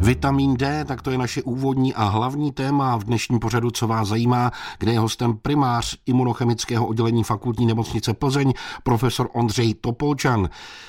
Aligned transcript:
Vitamin 0.00 0.56
D, 0.56 0.84
tak 0.84 1.02
to 1.02 1.10
je 1.10 1.18
naše 1.18 1.42
úvodní 1.42 1.94
a 1.94 2.04
hlavní 2.04 2.52
téma 2.52 2.96
v 2.96 3.04
dnešním 3.04 3.38
pořadu, 3.38 3.70
co 3.70 3.86
vás 3.86 4.08
zajímá, 4.08 4.50
kde 4.78 4.92
je 4.92 4.98
hostem 4.98 5.36
primář 5.36 5.96
imunochemického 6.06 6.86
oddělení 6.86 7.24
fakultní 7.24 7.66
nemocnice 7.66 8.14
Plzeň, 8.14 8.52
profesor 8.82 9.28
Ondřej 9.32 9.74
Topolčan. 9.74 10.48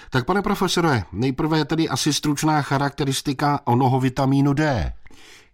Tak 0.10 0.26
pane 0.26 0.42
profesore, 0.42 1.04
nejprve 1.12 1.66
tedy 1.66 1.90
asi 1.90 2.14
stručná 2.14 2.62
charakteristika 2.62 3.60
onoho 3.66 4.00
vitamínu 4.00 4.54
D. 4.54 4.94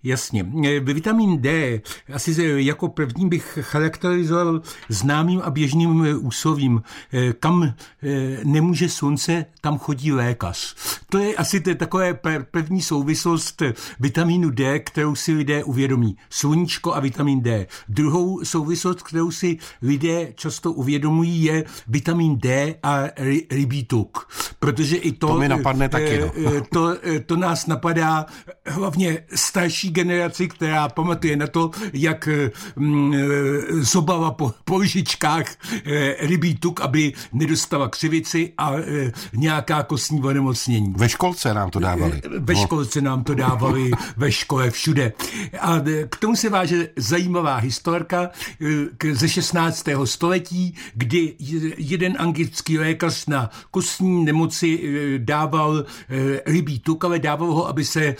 Jasně. 0.04 0.46
E, 0.66 0.80
vitamin 0.80 1.42
D 1.42 1.82
asi 2.14 2.36
jako 2.56 2.88
první 2.88 3.30
bych 3.30 3.60
charakterizoval 3.62 4.62
známým 4.90 5.42
a 5.44 5.50
běžným 5.50 6.06
e, 6.06 6.16
úsovím. 6.16 6.84
E, 7.14 7.34
kam 7.34 7.74
nemůže 8.44 8.90
slunce, 8.90 9.46
tam 9.62 9.78
chodí 9.78 10.12
lékař. 10.12 10.76
To 11.10 11.18
je 11.18 11.36
asi 11.36 11.60
to 11.60 11.76
takové 11.76 12.20
první 12.52 12.82
souvislost 12.82 13.62
vitamínu 14.00 14.50
D, 14.50 14.80
kterou 14.80 15.16
si 15.16 15.34
lidé 15.34 15.64
uvědomí. 15.64 16.18
Sluníčko 16.30 16.94
a 16.94 17.00
vitamin 17.00 17.42
D. 17.42 17.68
Druhou 17.90 18.46
souvislost, 18.46 19.02
kterou 19.02 19.32
si 19.32 19.58
lidé 19.82 20.34
často 20.36 20.72
uvědomují, 20.72 21.44
je 21.44 21.64
vitamin 21.88 22.38
D 22.38 22.76
a 22.84 23.04
rybí 23.52 23.84
tuk. 23.84 24.28
Protože 24.60 24.98
i 24.98 25.12
to... 25.12 25.28
To 25.28 25.38
mi 25.38 25.50
napadne 25.50 25.90
taky. 25.90 26.20
No. 26.20 26.52
To, 26.72 26.98
to 27.26 27.36
nás 27.36 27.68
napadá 27.68 28.26
hlavně 28.66 29.20
starší 29.36 29.93
generaci, 29.94 30.48
která 30.48 30.90
pamatuje 30.90 31.36
na 31.36 31.48
to, 31.48 31.72
jak 31.94 32.30
mm, 32.76 33.14
zobala 33.70 34.32
po, 34.32 34.54
po 34.66 34.78
lžičkách 34.78 35.46
eh, 35.86 36.16
rybí 36.28 36.56
tuk, 36.56 36.82
aby 36.82 37.14
nedostala 37.34 37.90
křivici 37.90 38.54
a 38.58 38.74
eh, 38.74 39.12
nějaká 39.34 39.84
kostní 39.84 40.24
onemocnění. 40.24 40.94
Ve 40.98 41.10
školce 41.10 41.54
nám 41.54 41.70
to 41.70 41.80
dávali. 41.80 42.22
Eh, 42.26 42.40
ve 42.40 42.56
školce 42.56 43.02
nám 43.02 43.24
to 43.24 43.36
dávali, 43.36 43.92
ve 44.18 44.32
škole, 44.32 44.72
všude. 44.72 45.14
A 45.60 45.80
k 46.10 46.18
tomu 46.18 46.36
se 46.36 46.50
váže 46.50 46.90
zajímavá 46.96 47.56
historka 47.56 48.30
ze 49.12 49.30
16. 49.30 49.86
století, 50.06 50.76
kdy 50.94 51.36
jeden 51.78 52.16
anglický 52.20 52.80
lékař 52.80 53.26
na 53.26 53.50
kostní 53.72 54.26
nemoci 54.26 54.80
dával 55.18 55.86
rybí 56.46 56.80
tuk, 56.80 57.06
ale 57.06 57.20
dával 57.20 57.54
ho, 57.54 57.68
aby 57.68 57.86
se 57.86 58.16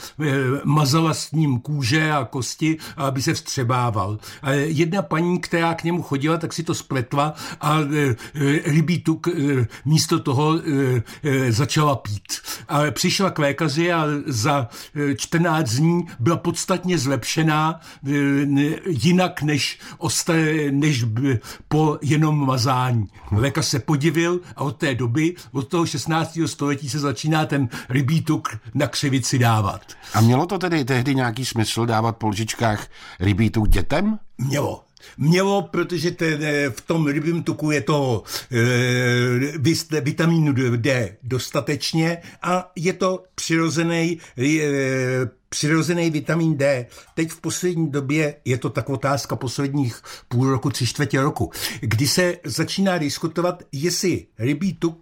mazala 0.64 1.14
s 1.14 1.32
ním 1.32 1.60
kůže 1.64 2.12
a 2.12 2.24
kosti, 2.24 2.76
aby 2.96 3.22
se 3.22 3.34
vstřebával. 3.34 4.18
A 4.42 4.50
jedna 4.52 5.02
paní, 5.02 5.40
která 5.40 5.74
k 5.74 5.84
němu 5.84 6.02
chodila, 6.02 6.36
tak 6.36 6.52
si 6.52 6.62
to 6.62 6.74
spletla 6.74 7.34
a 7.60 7.78
e, 7.80 7.84
e, 8.10 8.14
rybí 8.64 8.98
tuk 8.98 9.28
e, 9.28 9.32
místo 9.84 10.18
toho 10.18 10.60
začala 11.48 11.96
pít. 11.96 12.32
Ale 12.68 12.90
přišla 12.90 13.30
k 13.30 13.38
lékaři 13.38 13.92
a 13.92 14.06
za 14.26 14.68
14 15.16 15.70
dní 15.70 16.06
byla 16.20 16.36
podstatně 16.36 16.98
zlepšená 16.98 17.80
jinak 18.86 19.42
než, 19.42 19.78
osté, 19.98 20.54
než 20.70 21.04
po 21.68 21.98
jenom 22.02 22.46
mazání. 22.46 23.06
Lékař 23.32 23.66
se 23.66 23.78
podivil 23.78 24.40
a 24.56 24.60
od 24.60 24.76
té 24.76 24.94
doby, 24.94 25.34
od 25.52 25.68
toho 25.68 25.86
16. 25.86 26.38
století 26.46 26.88
se 26.88 26.98
začíná 26.98 27.46
ten 27.46 27.68
rybí 27.88 28.22
tuk 28.22 28.48
na 28.74 28.86
křivici 28.86 29.38
dávat. 29.38 29.80
A 30.14 30.20
mělo 30.20 30.46
to 30.46 30.58
tedy 30.58 30.84
tehdy 30.84 31.14
nějaký 31.14 31.44
smysl 31.54 31.86
dávat 31.86 32.16
po 32.16 32.28
lžičkách 32.28 32.90
rybí 33.20 33.50
tuk 33.50 33.68
dětem? 33.68 34.18
Mělo. 34.38 34.84
Mělo, 35.18 35.62
protože 35.62 36.10
ten, 36.10 36.42
eh, 36.42 36.70
v 36.70 36.80
tom 36.80 37.06
rybím 37.06 37.42
tuku 37.42 37.70
je 37.70 37.80
to 37.80 38.22
e, 38.52 40.00
vitamínu 40.00 40.52
D 40.76 41.16
dostatečně 41.22 42.18
a 42.42 42.72
je 42.76 42.92
to 42.92 43.24
přirozený 43.34 44.18
e, 44.38 44.44
přirozený 45.54 46.10
vitamin 46.10 46.56
D. 46.56 46.86
Teď 47.14 47.30
v 47.30 47.40
poslední 47.40 47.90
době 47.90 48.34
je 48.44 48.58
to 48.58 48.70
tak 48.70 48.90
otázka 48.90 49.36
posledních 49.36 50.02
půl 50.28 50.50
roku, 50.50 50.70
tři 50.70 50.86
čtvrtě 50.86 51.22
roku, 51.22 51.50
kdy 51.80 52.08
se 52.08 52.36
začíná 52.44 52.98
diskutovat, 52.98 53.62
jestli 53.72 54.26
rybí 54.38 54.74
tuk, 54.74 54.98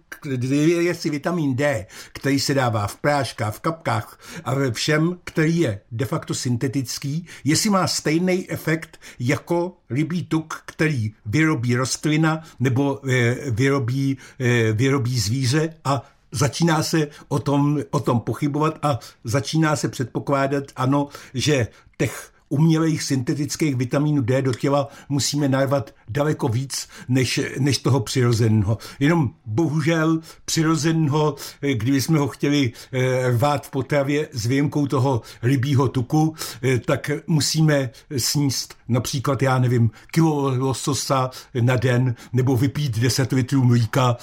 jestli 0.79 1.09
vitamin 1.09 1.55
D, 1.55 1.85
který 2.13 2.39
se 2.39 2.53
dává 2.53 2.87
v 2.87 2.95
práškách, 2.95 3.55
v 3.55 3.59
kapkách 3.59 4.19
a 4.43 4.53
ve 4.53 4.71
všem, 4.71 5.19
který 5.23 5.59
je 5.59 5.79
de 5.91 6.05
facto 6.05 6.33
syntetický, 6.33 7.25
jestli 7.43 7.69
má 7.69 7.87
stejný 7.87 8.51
efekt 8.51 8.99
jako 9.19 9.77
rybí 9.89 10.23
tuk, 10.23 10.61
který 10.65 11.13
vyrobí 11.25 11.75
rostlina 11.75 12.41
nebo 12.59 13.09
eh, 13.09 13.51
vyrobí, 13.51 14.17
eh, 14.39 14.71
vyrobí 14.71 15.19
zvíře 15.19 15.73
a 15.85 16.12
začíná 16.33 16.83
se 16.83 17.07
o 17.27 17.39
tom, 17.39 17.79
o 17.91 17.99
tom 17.99 18.19
pochybovat 18.19 18.79
a 18.81 18.99
začíná 19.23 19.75
se 19.75 19.89
předpokládat, 19.89 20.63
ano, 20.75 21.07
že 21.33 21.67
těch 21.97 22.32
umělých 22.53 23.03
syntetických 23.03 23.75
vitamínů 23.75 24.21
D 24.21 24.41
do 24.41 24.53
těla 24.53 24.87
musíme 25.09 25.49
narvat 25.49 25.95
daleko 26.09 26.47
víc 26.47 26.87
než, 27.09 27.39
než 27.59 27.77
toho 27.77 27.99
přirozeného. 27.99 28.77
Jenom 28.99 29.29
bohužel 29.45 30.19
přirozeného, 30.45 31.35
kdyby 31.73 32.01
jsme 32.01 32.19
ho 32.19 32.27
chtěli 32.27 32.71
eh, 32.91 33.29
rvát 33.31 33.67
v 33.67 33.69
potravě 33.69 34.27
s 34.31 34.45
výjimkou 34.45 34.87
toho 34.87 35.21
rybího 35.41 35.87
tuku, 35.87 36.35
eh, 36.63 36.79
tak 36.79 37.11
musíme 37.27 37.89
sníst 38.17 38.75
například, 38.87 39.41
já 39.41 39.59
nevím, 39.59 39.91
kilo 40.11 40.57
lososa 40.57 41.29
na 41.61 41.75
den, 41.75 42.15
nebo 42.33 42.57
vypít 42.57 42.99
10 42.99 43.31
litrů 43.31 43.63
mlíka, 43.63 44.17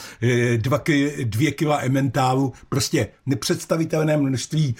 2, 0.56 0.80
2 1.24 1.52
kila 1.52 1.80
ementálu, 1.80 2.52
prostě 2.68 3.08
nepředstavitelné 3.26 4.16
množství 4.16 4.74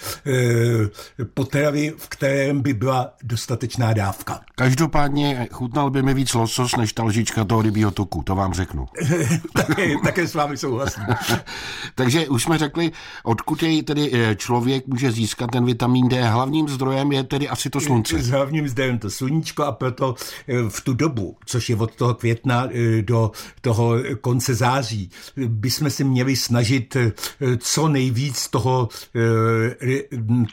potravy, 1.33 1.93
v 1.97 2.09
kterém 2.09 2.61
by 2.61 2.73
byla 2.73 3.13
dostatečná 3.41 3.93
dávka. 3.93 4.39
Každopádně 4.55 5.47
chutnal 5.51 5.89
by 5.89 6.03
mi 6.03 6.13
víc 6.13 6.33
losos, 6.33 6.75
než 6.75 6.93
ta 6.93 7.03
lžička 7.03 7.45
toho 7.45 7.61
rybího 7.61 7.91
tuku, 7.91 8.23
to 8.23 8.35
vám 8.35 8.53
řeknu. 8.53 8.85
také, 9.53 9.93
také 10.03 10.27
s 10.27 10.33
vámi 10.33 10.57
souhlasím. 10.57 11.03
Takže 11.95 12.27
už 12.27 12.43
jsme 12.43 12.57
řekli, 12.57 12.91
odkud 13.23 13.63
jej 13.63 13.83
tedy 13.83 14.11
eh, 14.13 14.35
člověk 14.35 14.87
může 14.87 15.11
získat 15.11 15.51
ten 15.51 15.65
vitamin 15.65 16.09
D. 16.09 16.29
Hlavním 16.29 16.67
zdrojem 16.67 17.11
je 17.11 17.23
tedy 17.23 17.49
asi 17.49 17.69
to 17.69 17.81
slunce. 17.81 18.19
S 18.19 18.29
hlavním 18.29 18.67
zdrojem 18.67 18.99
to 18.99 19.09
sluníčko 19.09 19.63
a 19.63 19.71
proto 19.71 20.15
eh, 20.47 20.69
v 20.69 20.81
tu 20.81 20.93
dobu, 20.93 21.37
což 21.45 21.69
je 21.69 21.75
od 21.75 21.95
toho 21.95 22.13
května 22.13 22.67
eh, 22.71 23.01
do 23.01 23.31
toho 23.61 23.95
konce 24.21 24.55
září, 24.55 25.09
bychom 25.35 25.89
si 25.89 26.03
měli 26.03 26.35
snažit 26.35 26.97
co 27.57 27.87
nejvíc 27.87 28.47
toho, 28.47 28.89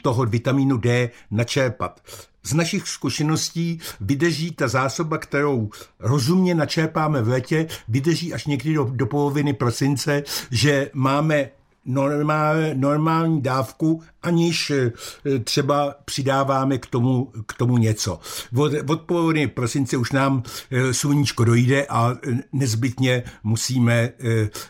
toho 0.01 0.25
vitamínu 0.25 0.77
D 0.77 1.09
načerpat. 1.31 2.01
Z 2.43 2.53
našich 2.53 2.87
zkušeností 2.87 3.79
vydrží 4.01 4.51
ta 4.51 4.67
zásoba, 4.67 5.17
kterou 5.17 5.69
rozumně 5.99 6.55
načerpáme 6.55 7.21
v 7.21 7.27
letě, 7.27 7.67
vydrží 7.87 8.33
až 8.33 8.45
někdy 8.45 8.73
do, 8.73 8.83
do 8.83 9.05
poloviny 9.05 9.53
prosince, 9.53 10.23
že 10.51 10.91
máme 10.93 11.49
normál, 11.85 12.55
normální 12.73 13.41
dávku, 13.41 14.03
aniž 14.23 14.71
eh, 14.71 14.91
třeba 15.39 15.95
přidáváme 16.05 16.77
k 16.77 16.85
tomu, 16.85 17.31
k 17.45 17.53
tomu 17.53 17.77
něco. 17.77 18.19
Od, 18.55 18.71
od 18.87 19.01
poloviny 19.01 19.47
prosince 19.47 19.97
už 19.97 20.11
nám 20.11 20.43
eh, 20.71 20.93
sluníčko 20.93 21.43
dojde 21.43 21.85
a 21.85 22.15
eh, 22.27 22.37
nezbytně 22.53 23.23
musíme 23.43 24.09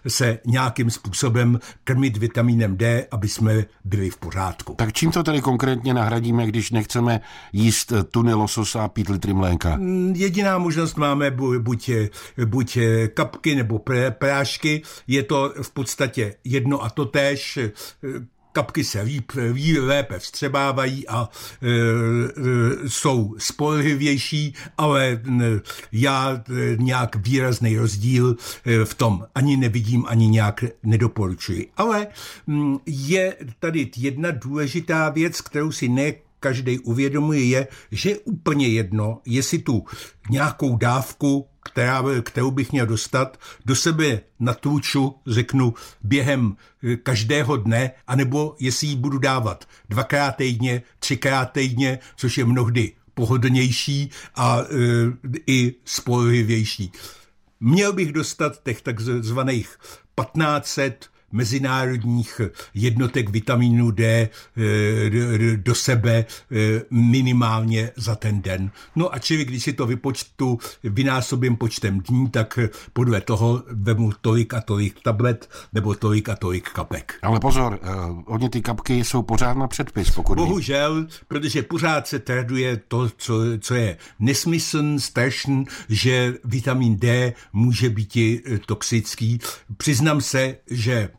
se 0.07 0.39
nějakým 0.45 0.89
způsobem 0.89 1.59
krmit 1.83 2.17
vitamínem 2.17 2.77
D, 2.77 3.07
aby 3.11 3.27
jsme 3.29 3.65
byli 3.83 4.09
v 4.09 4.17
pořádku. 4.17 4.75
Tak 4.77 4.93
čím 4.93 5.11
to 5.11 5.23
tady 5.23 5.41
konkrétně 5.41 5.93
nahradíme, 5.93 6.47
když 6.47 6.71
nechceme 6.71 7.21
jíst 7.53 7.93
tuny 8.11 8.33
lososa 8.33 8.83
a 8.83 8.87
pít 8.87 9.09
litry 9.09 9.33
mléka? 9.33 9.75
Mm, 9.75 10.13
jediná 10.15 10.57
možnost 10.57 10.97
máme 10.97 11.31
buď, 11.59 11.89
buď 12.45 12.77
kapky 13.13 13.55
nebo 13.55 13.79
prášky. 14.09 14.81
Je 15.07 15.23
to 15.23 15.53
v 15.61 15.71
podstatě 15.71 16.35
jedno 16.43 16.83
a 16.83 16.89
to 16.89 17.05
též 17.05 17.57
eh, 17.57 17.71
kapky 18.51 18.83
se 18.83 19.01
líp, 19.01 19.31
lépe 19.79 20.19
vstřebávají 20.19 21.07
a 21.07 21.29
e, 21.61 21.67
e, 21.67 22.89
jsou 22.89 23.35
spolehlivější, 23.37 24.53
ale 24.77 25.21
já 25.91 26.31
e, 26.33 26.75
nějak 26.77 27.15
výrazný 27.15 27.77
rozdíl 27.77 28.35
e, 28.65 28.85
v 28.85 28.93
tom 28.93 29.25
ani 29.35 29.57
nevidím, 29.57 30.05
ani 30.07 30.27
nějak 30.27 30.63
nedoporučuji. 30.83 31.71
Ale 31.77 32.07
je 32.85 33.35
tady 33.59 33.89
jedna 33.97 34.31
důležitá 34.31 35.09
věc, 35.09 35.41
kterou 35.41 35.71
si 35.71 35.89
ne 35.89 36.13
každý 36.39 36.79
uvědomuje, 36.79 37.45
je, 37.45 37.67
že 37.91 38.09
je 38.09 38.17
úplně 38.19 38.67
jedno, 38.67 39.21
jestli 39.25 39.59
tu 39.59 39.85
nějakou 40.29 40.77
dávku 40.77 41.45
která, 41.63 42.03
kterou 42.23 42.51
bych 42.51 42.71
měl 42.71 42.85
dostat, 42.85 43.39
do 43.65 43.75
sebe 43.75 44.21
natluču, 44.39 45.15
řeknu, 45.27 45.73
během 46.01 46.55
eh, 46.83 46.95
každého 46.95 47.57
dne, 47.57 47.91
anebo 48.07 48.55
jestli 48.59 48.87
ji 48.87 48.95
budu 48.95 49.17
dávat 49.17 49.65
dvakrát 49.89 50.31
týdně, 50.31 50.81
třikrát 50.99 51.45
týdně, 51.45 51.99
což 52.15 52.37
je 52.37 52.45
mnohdy 52.45 52.91
pohodlnější 53.13 54.09
a 54.35 54.59
e, 54.59 54.65
i 55.47 55.75
spolehlivější. 55.85 56.91
Měl 57.59 57.93
bych 57.93 58.11
dostat 58.13 58.63
těch 58.63 58.81
takzvaných 58.81 59.77
1500 60.21 61.09
mezinárodních 61.31 62.41
jednotek 62.73 63.29
vitamínu 63.29 63.91
D 63.91 64.29
do 65.55 65.75
sebe 65.75 66.25
minimálně 66.89 67.91
za 67.95 68.15
ten 68.15 68.41
den. 68.41 68.71
No 68.95 69.13
a 69.13 69.19
čili 69.19 69.45
když 69.45 69.63
si 69.63 69.73
to 69.73 69.85
vypočtu 69.85 70.59
vynásobím 70.83 71.55
počtem 71.55 71.99
dní, 71.99 72.29
tak 72.29 72.59
podle 72.93 73.21
toho 73.21 73.63
vemu 73.67 74.11
tolik 74.21 74.53
a 74.53 74.61
tolik 74.61 75.01
tablet 75.03 75.49
nebo 75.73 75.95
tolik 75.95 76.29
a 76.29 76.35
tolik 76.35 76.69
kapek. 76.69 77.13
Ale 77.21 77.39
pozor, 77.39 77.79
uh, 77.83 78.21
oni 78.25 78.49
ty 78.49 78.61
kapky 78.61 79.03
jsou 79.03 79.21
pořád 79.21 79.57
na 79.57 79.67
předpis, 79.67 80.11
pokud 80.11 80.35
Bohužel, 80.35 81.07
protože 81.27 81.63
pořád 81.63 82.07
se 82.07 82.19
traduje 82.19 82.81
to, 82.87 83.09
co, 83.17 83.33
co 83.59 83.75
je 83.75 83.97
nesmysl, 84.19 84.99
strašný, 84.99 85.65
že 85.89 86.33
vitamin 86.43 86.97
D 86.97 87.33
může 87.53 87.89
být 87.89 88.15
i 88.15 88.41
eh, 88.45 88.59
toxický. 88.65 89.39
Přiznám 89.77 90.21
se, 90.21 90.55
že 90.69 91.09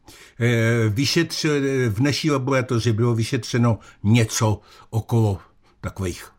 eh, 0.41 0.89
vyšetř, 0.89 1.45
v 1.89 2.01
naší 2.01 2.31
laboratoři 2.31 2.93
bylo 2.93 3.15
vyšetřeno 3.15 3.79
něco 4.03 4.61
okolo 4.91 5.39
takových 5.81 6.31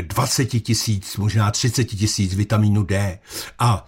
20 0.00 0.46
tisíc, 0.46 1.16
možná 1.16 1.50
30 1.50 1.84
tisíc 1.84 2.34
vitamínu 2.34 2.82
D. 2.82 3.18
A 3.58 3.86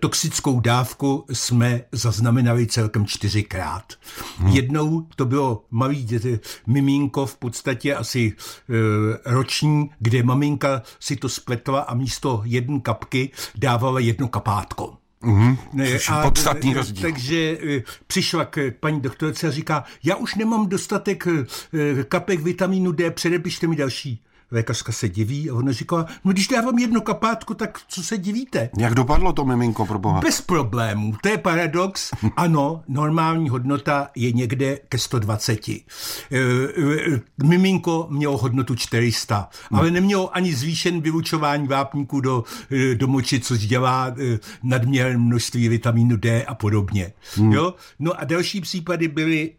toxickou 0.00 0.60
dávku 0.60 1.24
jsme 1.32 1.80
zaznamenali 1.92 2.66
celkem 2.66 3.06
čtyřikrát. 3.06 3.92
Hmm. 4.38 4.48
Jednou 4.48 5.06
to 5.16 5.24
bylo 5.24 5.64
malý 5.70 6.04
děte, 6.04 6.40
miminko, 6.66 7.26
v 7.26 7.36
podstatě 7.36 7.94
asi 7.94 8.32
e, 8.32 9.34
roční, 9.34 9.90
kde 9.98 10.22
maminka 10.22 10.82
si 11.00 11.16
to 11.16 11.28
spletla 11.28 11.80
a 11.80 11.94
místo 11.94 12.42
jedné 12.44 12.80
kapky 12.80 13.30
dávala 13.54 14.00
jedno 14.00 14.28
kapátko. 14.28 15.03
Mm, 15.24 15.56
a, 16.10 16.22
podstatný 16.22 16.74
rozdíl. 16.74 17.02
Takže 17.02 17.36
e, 17.36 17.82
přišla 18.06 18.44
k 18.44 18.72
paní 18.80 19.00
doktorce 19.00 19.48
a 19.48 19.50
říká, 19.50 19.84
já 20.04 20.16
už 20.16 20.34
nemám 20.34 20.68
dostatek 20.68 21.26
e, 21.26 22.04
kapek 22.04 22.40
vitamínu 22.40 22.92
D, 22.92 23.10
předepište 23.10 23.66
mi 23.66 23.76
další. 23.76 24.22
Lékařka 24.50 24.92
se 24.92 25.08
diví 25.08 25.50
a 25.50 25.54
ona 25.54 25.72
říká, 25.72 26.06
no 26.24 26.32
když 26.32 26.48
dávám 26.48 26.78
jedno 26.78 27.00
kapátko, 27.00 27.54
tak 27.54 27.80
co 27.88 28.02
se 28.02 28.18
divíte? 28.18 28.70
Jak 28.78 28.94
dopadlo 28.94 29.32
to 29.32 29.44
miminko 29.44 29.86
pro 29.86 29.98
boha? 29.98 30.20
Bez 30.20 30.40
problémů, 30.40 31.14
to 31.22 31.28
je 31.28 31.38
paradox. 31.38 32.10
ano, 32.36 32.82
normální 32.88 33.48
hodnota 33.48 34.08
je 34.16 34.32
někde 34.32 34.78
ke 34.88 34.98
120. 34.98 35.68
E, 35.68 35.78
e, 36.32 37.20
miminko 37.44 38.06
mělo 38.10 38.36
hodnotu 38.36 38.74
400, 38.74 39.48
hmm. 39.70 39.80
ale 39.80 39.90
nemělo 39.90 40.36
ani 40.36 40.54
zvýšen 40.54 41.00
vylučování 41.00 41.68
vápníků 41.68 42.20
do, 42.20 42.44
e, 42.70 42.94
do 42.94 43.06
moči, 43.06 43.40
což 43.40 43.66
dělá 43.66 44.14
nadměrné 44.62 45.18
množství 45.18 45.68
vitamínu 45.68 46.16
D 46.16 46.44
a 46.44 46.54
podobně. 46.54 47.12
Hmm. 47.36 47.52
Jo? 47.52 47.74
No 47.98 48.20
a 48.20 48.24
další 48.24 48.60
případy 48.60 49.08
byly 49.08 49.50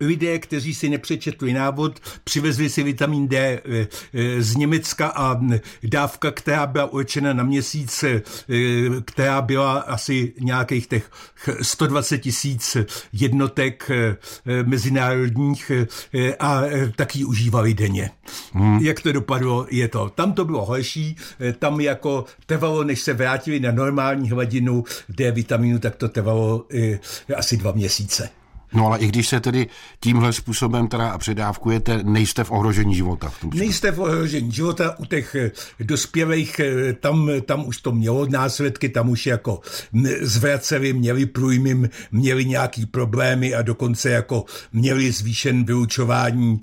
lidé, 0.00 0.38
kteří 0.38 0.74
si 0.74 0.88
nepřečetli 0.88 1.52
návod, 1.52 2.00
přivezli 2.24 2.70
si 2.70 2.82
vitamin 2.82 3.28
D 3.28 3.62
z 4.38 4.56
Německa 4.56 5.06
a 5.08 5.40
dávka, 5.82 6.30
která 6.30 6.66
byla 6.66 6.92
určena 6.92 7.32
na 7.32 7.44
měsíc, 7.44 8.04
eh, 8.04 8.22
která 9.04 9.42
byla 9.42 9.78
asi 9.78 10.32
nějakých 10.40 10.86
těch 10.86 11.10
120 11.62 12.18
tisíc 12.18 12.76
jednotek 13.12 13.90
eh, 13.90 14.16
mezinárodních 14.62 15.72
eh, 16.14 16.34
a 16.36 16.62
taky 16.96 17.24
užívali 17.24 17.74
denně. 17.74 18.10
Hmm. 18.52 18.78
Jak 18.78 19.00
to 19.00 19.12
dopadlo, 19.12 19.66
je 19.70 19.88
to. 19.88 20.08
Tam 20.14 20.32
to 20.32 20.44
bylo 20.44 20.64
horší, 20.64 21.16
tam 21.58 21.80
jako 21.80 22.24
trvalo, 22.46 22.84
než 22.84 23.00
se 23.00 23.12
vrátili 23.12 23.60
na 23.60 23.70
normální 23.70 24.30
hladinu 24.30 24.84
D 25.08 25.30
vitamínu, 25.30 25.78
tak 25.78 25.96
to 25.96 26.08
trvalo 26.08 26.66
asi 27.36 27.56
dva 27.56 27.72
měsíce. 27.72 28.43
No 28.74 28.86
ale 28.86 28.98
i 28.98 29.06
když 29.06 29.28
se 29.28 29.40
tedy 29.40 29.66
tímhle 30.00 30.32
způsobem 30.32 30.88
teda 30.88 31.18
předávkujete, 31.18 32.00
nejste 32.02 32.44
v 32.44 32.50
ohrožení 32.50 32.94
života. 32.94 33.28
V 33.28 33.40
tom 33.40 33.50
nejste 33.54 33.92
v 33.92 33.98
ohrožení 33.98 34.52
života 34.52 34.98
u 34.98 35.04
těch 35.04 35.34
eh, 35.34 35.50
dospělých, 35.80 36.60
eh, 36.60 36.92
tam, 36.92 37.30
tam 37.46 37.66
už 37.66 37.80
to 37.80 37.92
mělo 37.92 38.26
následky, 38.26 38.88
tam 38.88 39.08
už 39.08 39.26
jako 39.26 39.60
zvraceli, 40.20 40.92
měli 40.92 41.26
průjmy, 41.26 41.88
měli 42.12 42.44
nějaký 42.44 42.86
problémy 42.86 43.54
a 43.54 43.62
dokonce 43.62 44.10
jako 44.10 44.44
měli 44.72 45.12
zvýšen 45.12 45.64
vyučování 45.64 46.60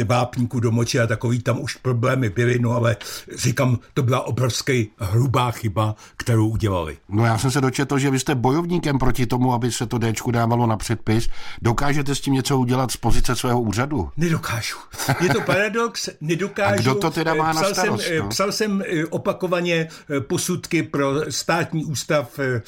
eh, 0.00 0.04
vápníků 0.04 0.60
do 0.60 0.70
moči 0.70 1.00
a 1.00 1.06
takový 1.06 1.40
tam 1.42 1.60
už 1.60 1.76
problémy 1.76 2.30
byly, 2.30 2.58
no 2.58 2.70
ale 2.70 2.96
říkám, 3.36 3.78
to 3.94 4.02
byla 4.02 4.26
obrovský 4.26 4.88
hrubá 4.98 5.50
chyba, 5.50 5.94
kterou 6.16 6.48
udělali. 6.48 6.96
No 7.08 7.24
já 7.24 7.38
jsem 7.38 7.50
se 7.50 7.60
dočetl, 7.60 7.98
že 7.98 8.10
vy 8.10 8.18
jste 8.18 8.34
bojovníkem 8.34 8.98
proti 8.98 9.26
tomu, 9.26 9.52
aby 9.52 9.72
se 9.72 9.86
to 9.86 9.98
Dčku 9.98 10.30
dávalo 10.30 10.66
na 10.66 10.76
předpis 10.76 11.28
Dokážete 11.62 12.14
s 12.14 12.20
tím 12.20 12.34
něco 12.34 12.58
udělat 12.58 12.90
z 12.90 12.96
pozice 12.96 13.36
svého 13.36 13.60
úřadu? 13.60 14.10
Nedokážu. 14.16 14.76
Je 15.20 15.28
to 15.28 15.40
paradox, 15.40 16.08
nedokážu. 16.20 16.74
A 16.74 16.76
kdo 16.76 16.94
to 16.94 17.10
teda 17.10 17.34
má 17.34 17.52
na 17.52 17.64
starost? 17.64 18.04
Jsem, 18.04 18.18
no? 18.18 18.28
Psal 18.28 18.52
jsem 18.52 18.82
eh, 18.86 19.06
opakovaně 19.06 19.88
eh, 20.16 20.20
posudky 20.20 20.82
pro 20.82 21.32
státní 21.32 21.84
ústav 21.84 22.38
eh, 22.38 22.62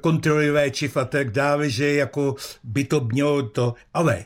kontroly 0.00 0.50
léčiv 0.50 0.96
a 0.96 1.04
tak 1.04 1.30
dále, 1.30 1.70
že 1.70 1.94
jako 1.94 2.34
by 2.64 2.84
to 2.84 3.00
mělo 3.00 3.42
to, 3.42 3.74
ale 3.94 4.24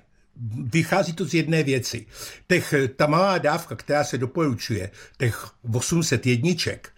vychází 0.73 1.13
to 1.13 1.25
z 1.25 1.35
jedné 1.35 1.63
věci. 1.63 2.07
Těch, 2.49 2.75
ta 2.97 3.07
malá 3.07 3.39
dávka, 3.39 3.77
která 3.77 4.05
se 4.05 4.19
doporučuje, 4.19 4.91
těch 5.19 5.47
800 5.75 6.27
jedniček, 6.27 6.93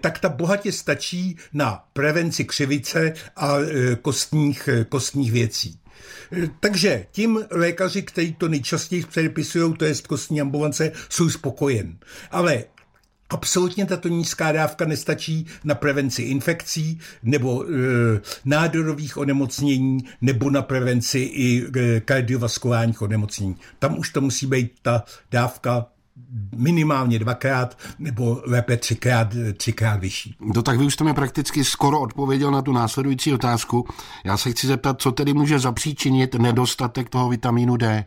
tak 0.00 0.18
ta 0.18 0.28
bohatě 0.28 0.72
stačí 0.72 1.36
na 1.52 1.84
prevenci 1.92 2.44
křivice 2.44 3.12
a 3.36 3.54
kostních, 4.02 4.68
kostních 4.88 5.32
věcí. 5.32 5.80
Takže 6.60 7.06
tím 7.10 7.44
lékaři, 7.50 8.02
kteří 8.02 8.34
to 8.34 8.48
nejčastěji 8.48 9.04
předepisují, 9.06 9.74
to 9.74 9.84
je 9.84 9.94
kostní 10.08 10.40
ambulance, 10.40 10.92
jsou 11.08 11.30
spokojen. 11.30 11.98
Ale 12.30 12.64
Absolutně 13.30 13.86
tato 13.86 14.08
nízká 14.08 14.52
dávka 14.52 14.84
nestačí 14.84 15.46
na 15.64 15.74
prevenci 15.74 16.22
infekcí 16.22 17.00
nebo 17.22 17.64
e, 17.64 17.68
nádorových 18.44 19.16
onemocnění 19.16 19.98
nebo 20.20 20.50
na 20.50 20.62
prevenci 20.62 21.18
i 21.18 21.66
e, 21.78 22.00
kardiovaskulárních 22.00 23.02
onemocnění. 23.02 23.56
Tam 23.78 23.98
už 23.98 24.10
to 24.10 24.20
musí 24.20 24.46
být 24.46 24.72
ta 24.82 25.04
dávka 25.30 25.86
minimálně 26.56 27.18
dvakrát 27.18 27.78
nebo 27.98 28.42
lépe 28.44 28.76
třikrát, 28.76 29.34
třikrát 29.56 30.00
vyšší. 30.00 30.36
No 30.54 30.62
tak 30.62 30.78
vy 30.78 30.84
už 30.84 30.94
jste 30.94 31.04
mi 31.04 31.14
prakticky 31.14 31.64
skoro 31.64 32.00
odpověděl 32.00 32.50
na 32.50 32.62
tu 32.62 32.72
následující 32.72 33.34
otázku. 33.34 33.86
Já 34.24 34.36
se 34.36 34.50
chci 34.50 34.66
zeptat, 34.66 35.02
co 35.02 35.12
tedy 35.12 35.34
může 35.34 35.58
zapříčinit 35.58 36.34
nedostatek 36.34 37.08
toho 37.08 37.28
vitamínu 37.28 37.76
D? 37.76 38.04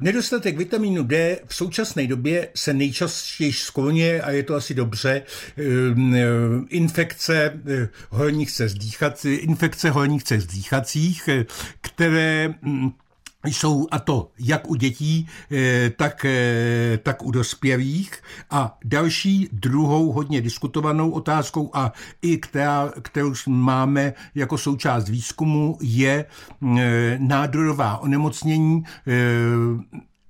Nedostatek 0.00 0.56
vitamínu 0.56 1.02
D 1.02 1.38
v 1.46 1.54
současné 1.54 2.06
době 2.06 2.48
se 2.54 2.74
nejčastěji 2.74 3.52
skloně, 3.52 4.22
a 4.22 4.30
je 4.30 4.42
to 4.42 4.54
asi 4.54 4.74
dobře, 4.74 5.22
ehm, 5.56 6.66
infekce 6.68 7.60
eh, 7.66 7.88
horních 8.10 8.52
cest 8.52 8.74
dýchací, 8.74 9.32
infekce 9.34 9.90
horních 9.90 10.24
cest 10.24 10.46
dýchacích, 10.46 11.28
které 11.80 12.54
hm, 12.62 12.90
jsou 13.44 13.86
a 13.90 13.98
to 13.98 14.30
jak 14.38 14.70
u 14.70 14.74
dětí, 14.74 15.28
eh, 15.52 15.90
tak, 15.90 16.24
eh, 16.24 16.98
tak 17.02 17.22
u 17.22 17.30
dospělých. 17.30 18.22
A 18.50 18.78
další 18.84 19.48
druhou 19.52 20.12
hodně 20.12 20.40
diskutovanou 20.40 21.10
otázkou 21.10 21.70
a 21.72 21.92
i 22.22 22.38
která, 22.38 22.92
kterou 23.02 23.34
máme 23.48 24.14
jako 24.34 24.58
součást 24.58 25.08
výzkumu 25.08 25.78
je 25.80 26.24
eh, 26.78 27.18
nádorová 27.20 27.98
onemocnění 27.98 28.84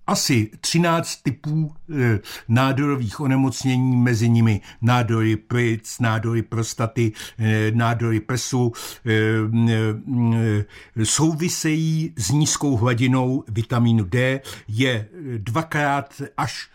asi 0.07 0.51
13 0.61 1.23
typů 1.23 1.73
e, 1.91 2.21
nádorových 2.49 3.21
onemocnění, 3.21 3.97
mezi 3.97 4.29
nimi 4.29 4.61
nádory 4.83 5.37
plic, 5.37 5.99
nádory 6.01 6.43
prostaty, 6.43 7.13
e, 7.39 7.71
nádory 7.71 8.21
prsu, 8.21 8.73
e, 9.07 9.13
e, 10.99 11.05
souvisejí 11.05 12.13
s 12.17 12.31
nízkou 12.31 12.77
hladinou 12.77 13.45
vitamínu 13.49 14.05
D, 14.05 14.41
je 14.69 15.09
dvakrát 15.39 16.23
až 16.37 16.69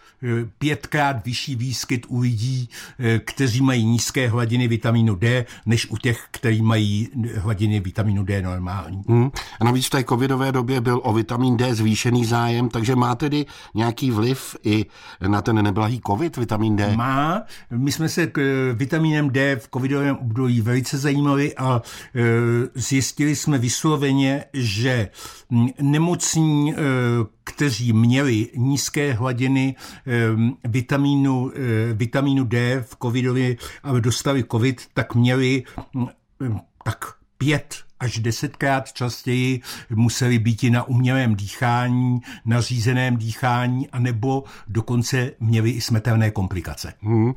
pětkrát 0.58 1.26
vyšší 1.26 1.56
výskyt 1.56 2.06
u 2.10 2.20
lidí, 2.20 2.70
eh, 3.00 3.20
kteří 3.20 3.62
mají 3.62 3.86
nízké 3.86 4.28
hladiny 4.28 4.68
vitamínu 4.68 5.16
D, 5.16 5.46
než 5.66 5.90
u 5.90 5.98
těch, 5.98 6.28
kteří 6.32 6.62
mají 6.62 7.10
hladiny 7.36 7.80
vitamínu 7.80 8.24
D 8.24 8.42
normální. 8.42 9.02
Hmm. 9.08 9.32
A 9.60 9.64
navíc 9.64 9.86
v 9.86 9.90
té 9.90 10.04
covidové 10.04 10.52
době 10.52 10.82
byl 10.82 11.02
o 11.04 11.14
vitamin 11.14 11.58
D 11.58 11.76
zvýšený 11.76 12.26
zájem, 12.26 12.70
takže 12.70 12.96
má 12.96 13.16
tedy 13.16 13.46
nějaký 13.76 14.12
vliv 14.12 14.56
i 14.64 14.86
na 15.28 15.42
ten 15.42 15.64
neblahý 15.64 16.02
covid, 16.08 16.38
vitamin 16.38 16.76
D? 16.76 16.96
Má. 16.96 17.42
My 17.72 17.92
jsme 17.92 18.10
se 18.10 18.28
k 18.28 18.38
eh, 18.38 18.74
vitamínem 18.74 19.30
D 19.30 19.56
v 19.56 19.70
covidovém 19.74 20.16
období 20.16 20.62
velice 20.62 20.98
zajímali 20.98 21.56
a 21.56 21.82
e, 22.16 22.22
zjistili 22.76 23.36
jsme 23.36 23.58
vysloveně, 23.58 24.46
že 24.54 25.10
nemocní 25.82 26.74
e, 26.74 26.76
kteří 27.48 27.94
měli 27.94 28.48
nízké 28.56 29.14
hladiny 29.14 29.76
ehm, 30.06 30.54
vitamínu, 30.64 31.52
eh, 31.56 31.94
vitamínu 31.94 32.44
D 32.44 32.84
v 32.88 32.96
covidovi 33.02 33.58
a 33.84 34.00
dostali 34.00 34.44
covid, 34.44 34.82
tak 34.94 35.16
měli 35.16 35.64
hm, 35.96 36.08
tak 36.84 37.06
pět 37.38 37.87
až 38.00 38.20
desetkrát 38.20 38.94
častěji 38.94 39.62
museli 39.90 40.40
být 40.40 40.64
i 40.64 40.70
na 40.70 40.84
umělém 40.84 41.36
dýchání, 41.36 42.20
na 42.46 42.62
řízeném 42.62 43.18
dýchání, 43.18 43.90
anebo 43.90 44.44
dokonce 44.68 45.32
měli 45.40 45.70
i 45.70 45.82
smrtelné 45.82 46.32
komplikace. 46.32 46.94
Hmm. 47.02 47.34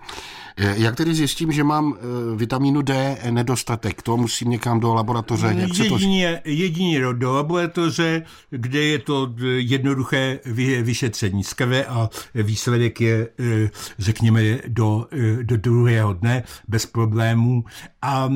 Jak 0.57 0.97
tedy 0.97 1.14
zjistím, 1.14 1.52
že 1.52 1.64
mám 1.64 1.95
e, 1.95 2.37
vitamínu 2.37 2.83
D 2.83 3.19
nedostatek? 3.31 4.02
To 4.02 4.17
musím 4.17 4.50
někam 4.50 4.81
do 4.81 4.95
laboratoře? 4.95 5.47
Jak 5.47 5.79
jedině, 5.79 6.40
to... 6.45 6.50
jedině 6.50 7.00
do 7.12 7.33
laboratoře, 7.33 8.23
kde 8.50 8.81
je 8.81 8.99
to 8.99 9.35
jednoduché 9.57 10.38
vyšetření 10.83 11.45
z 11.45 11.52
krve 11.52 11.85
a 11.85 12.11
výsledek 12.35 13.00
je, 13.00 13.29
e, 13.38 13.71
řekněme, 13.99 14.59
do, 14.69 15.07
e, 15.12 15.45
do 15.45 15.57
druhého 15.57 16.12
dne 16.12 16.43
bez 16.69 16.87
problémů. 16.87 17.64
A 18.02 18.29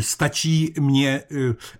stačí 0.00 0.74
mě, 0.80 1.22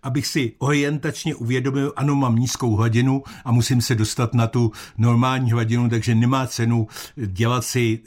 abych 0.02 0.26
si 0.26 0.52
orientačně 0.58 1.34
uvědomil, 1.34 1.92
ano, 1.96 2.14
mám 2.14 2.36
nízkou 2.36 2.76
hladinu 2.76 3.22
a 3.44 3.52
musím 3.52 3.82
se 3.82 3.94
dostat 3.94 4.34
na 4.34 4.46
tu 4.46 4.72
normální 4.98 5.52
hladinu, 5.52 5.88
takže 5.88 6.14
nemá 6.14 6.46
cenu 6.46 6.88
dělat 7.16 7.64
si 7.64 8.00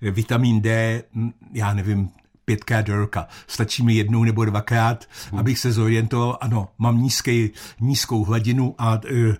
vitamin 0.00 0.60
D, 0.60 1.02
já 1.52 1.74
nevím, 1.74 2.10
pětkrát 2.44 2.86
do 2.86 2.96
roka. 2.96 3.28
Stačí 3.46 3.82
mi 3.82 3.94
jednou 3.94 4.24
nebo 4.24 4.44
dvakrát, 4.44 5.04
hmm. 5.30 5.40
abych 5.40 5.58
se 5.58 5.72
zorientoval, 5.72 6.38
ano, 6.40 6.68
mám 6.78 7.02
nízký, 7.02 7.50
nízkou 7.80 8.24
hladinu 8.24 8.74
a 8.78 9.00
e, 9.06 9.36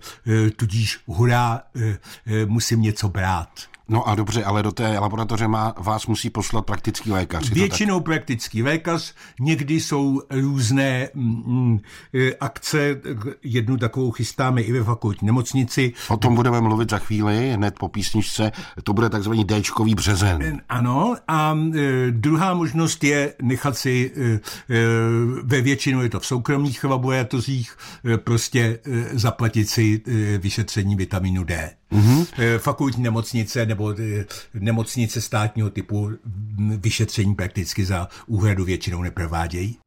e, 0.46 0.50
tudíž 0.50 1.00
hurá, 1.06 1.62
e, 1.76 1.98
e, 2.26 2.46
musím 2.46 2.82
něco 2.82 3.08
brát. 3.08 3.71
No 3.88 4.08
a 4.08 4.14
dobře, 4.14 4.44
ale 4.44 4.62
do 4.62 4.72
té 4.72 4.98
laboratoře 4.98 5.48
má, 5.48 5.74
vás 5.78 6.06
musí 6.06 6.30
poslat 6.30 6.66
praktický 6.66 7.12
lékař. 7.12 7.50
Většinou 7.50 7.98
tak? 7.98 8.04
praktický 8.04 8.62
lékař, 8.62 9.14
někdy 9.40 9.80
jsou 9.80 10.22
různé 10.30 11.08
mm, 11.14 11.42
mm, 11.46 11.80
e, 12.14 12.34
akce, 12.34 13.00
jednu 13.42 13.76
takovou 13.76 14.10
chystáme 14.10 14.62
i 14.62 14.72
ve 14.72 14.84
fakultní 14.84 15.26
nemocnici. 15.26 15.92
O 16.08 16.16
tom 16.16 16.34
budeme 16.34 16.60
mluvit 16.60 16.90
za 16.90 16.98
chvíli, 16.98 17.52
hned 17.52 17.74
po 17.78 17.88
písničce, 17.88 18.52
to 18.84 18.92
bude 18.92 19.08
takzvaný 19.10 19.46
Dčkový 19.46 19.94
březen. 19.94 20.42
E, 20.42 20.56
ano, 20.68 21.16
a 21.28 21.58
e, 21.74 22.10
druhá 22.10 22.54
možnost 22.54 23.04
je 23.04 23.34
nechat 23.42 23.76
si, 23.76 24.12
ve 25.42 25.60
většinou 25.60 26.00
je 26.00 26.08
to 26.08 26.20
v 26.20 26.26
soukromých 26.26 26.84
laboratořích, 26.84 27.76
prostě 28.16 28.78
zaplatit 29.12 29.68
si 29.70 30.02
vyšetření 30.38 30.96
vitaminu 30.96 31.44
D 31.44 31.70
mm-hmm. 31.92 32.58
fakultní 32.58 33.02
nemocnice 33.02 33.66
nebo 33.66 33.94
eh, 34.00 34.24
nemocnice 34.54 35.20
státního 35.20 35.70
typu 35.70 36.10
vyšetření 36.58 37.34
prakticky 37.34 37.84
za 37.84 38.08
úhradu 38.26 38.64
většinou 38.64 39.02
neprovádějí. 39.02 39.78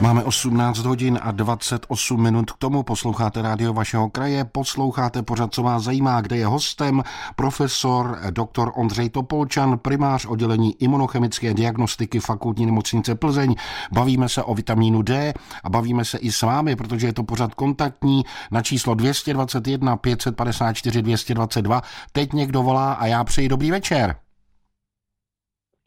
Máme 0.00 0.24
18 0.24 0.78
hodin 0.78 1.18
a 1.22 1.30
28 1.30 2.22
minut 2.22 2.50
k 2.50 2.58
tomu. 2.58 2.82
Posloucháte 2.82 3.42
rádio 3.42 3.72
vašeho 3.72 4.10
kraje, 4.10 4.44
posloucháte 4.44 5.22
pořad, 5.22 5.54
co 5.54 5.62
vás 5.62 5.82
zajímá, 5.82 6.20
kde 6.20 6.36
je 6.36 6.46
hostem 6.46 7.02
profesor 7.36 8.18
dr. 8.30 8.70
Ondřej 8.74 9.10
Topolčan, 9.10 9.78
primář 9.78 10.26
oddělení 10.26 10.82
imunochemické 10.82 11.54
diagnostiky 11.54 12.20
fakultní 12.20 12.66
nemocnice 12.66 13.14
Plzeň. 13.14 13.54
Bavíme 13.92 14.28
se 14.28 14.42
o 14.42 14.54
vitamínu 14.54 15.02
D 15.02 15.34
a 15.64 15.70
bavíme 15.70 16.04
se 16.04 16.18
i 16.18 16.32
s 16.32 16.42
vámi, 16.42 16.76
protože 16.76 17.06
je 17.06 17.12
to 17.12 17.22
pořad 17.22 17.54
kontaktní 17.54 18.24
na 18.50 18.62
číslo 18.62 18.94
221 18.94 19.96
554 19.96 21.02
222. 21.02 21.82
Teď 22.12 22.32
někdo 22.32 22.62
volá 22.62 22.92
a 22.92 23.06
já 23.06 23.24
přeji 23.24 23.48
dobrý 23.48 23.70
večer. 23.70 24.16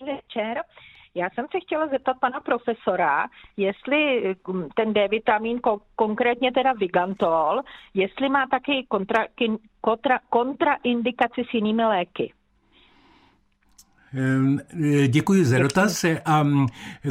Večer. 0.05 0.57
Já 1.19 1.29
jsem 1.29 1.45
se 1.51 1.59
chtěla 1.59 1.87
zeptat 1.87 2.19
pana 2.19 2.39
profesora, 2.39 3.27
jestli 3.57 4.23
hm, 4.47 4.69
ten 4.75 4.93
D-vitamin, 4.93 5.59
konkrétně 5.95 6.51
teda 6.51 6.73
Vigantol, 6.73 7.61
jestli 7.93 8.29
má 8.29 8.47
taky 8.47 8.85
kontra, 8.87 9.25
kontra, 9.81 10.19
kontraindikaci 10.29 11.43
s 11.49 11.53
jinými 11.53 11.85
léky. 11.85 12.33
Děkuji 15.07 15.45
za 15.45 15.59
dotaz. 15.59 16.05
A 16.25 16.47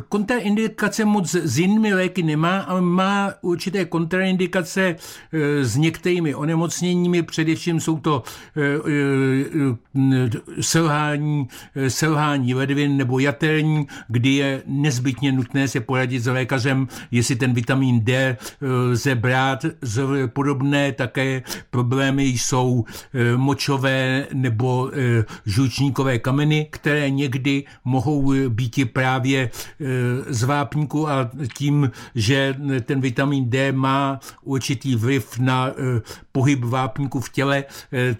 kontraindikace 0.08 1.04
moc 1.04 1.34
s 1.34 1.58
jinými 1.58 1.94
léky 1.94 2.22
nemá, 2.22 2.58
ale 2.58 2.80
má 2.80 3.32
určité 3.40 3.84
kontraindikace 3.84 4.96
e, 5.32 5.64
s 5.64 5.76
některými 5.76 6.34
onemocněními. 6.34 7.22
Především 7.22 7.80
jsou 7.80 7.98
to 7.98 8.22
e, 8.56 8.62
e, 10.14 10.62
selhání, 10.62 11.48
selhání 11.88 12.54
ledvin 12.54 12.96
nebo 12.96 13.18
jaterní, 13.18 13.86
kdy 14.08 14.30
je 14.30 14.62
nezbytně 14.66 15.32
nutné 15.32 15.68
se 15.68 15.80
poradit 15.80 16.20
s 16.20 16.26
lékařem, 16.26 16.88
jestli 17.10 17.36
ten 17.36 17.54
vitamin 17.54 18.00
D 18.04 18.36
lze 18.60 19.14
brát. 19.14 19.64
Podobné 20.26 20.92
také 20.92 21.42
problémy 21.70 22.24
jsou 22.24 22.84
močové 23.36 24.26
nebo 24.32 24.90
žlučníkové 25.46 26.18
kameny, 26.18 26.66
které 26.70 26.87
které 26.88 27.10
někdy 27.10 27.64
mohou 27.84 28.32
být 28.48 28.92
právě 28.92 29.40
e, 29.40 29.50
z 30.32 30.42
vápníku 30.42 31.08
a 31.08 31.30
tím, 31.56 31.90
že 32.14 32.56
ten 32.82 33.00
vitamin 33.00 33.50
D 33.50 33.72
má 33.72 34.20
určitý 34.42 34.96
vliv 34.96 35.38
na 35.38 35.68
e, 35.68 35.72
pohyb 36.32 36.64
vápníku 36.64 37.20
v 37.20 37.32
těle, 37.32 37.64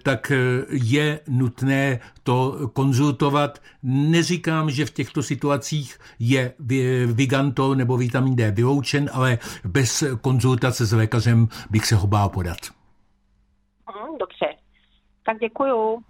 tak 0.03 0.31
je 0.69 1.19
nutné 1.27 1.99
to 2.23 2.69
konzultovat. 2.73 3.59
Neříkám, 3.83 4.69
že 4.71 4.85
v 4.85 4.91
těchto 4.91 5.23
situacích 5.23 5.99
je 6.19 6.53
Vigantol 7.05 7.75
nebo 7.75 7.97
vitamin 7.97 8.35
D 8.35 8.51
vyloučen, 8.51 9.09
ale 9.13 9.37
bez 9.65 10.03
konzultace 10.21 10.85
s 10.85 10.93
lékařem 10.93 11.47
bych 11.69 11.85
se 11.85 11.95
ho 11.95 12.07
bál 12.07 12.29
podat. 12.29 12.59
Dobře, 14.19 14.47
tak 15.25 15.39
děkuju. 15.39 16.03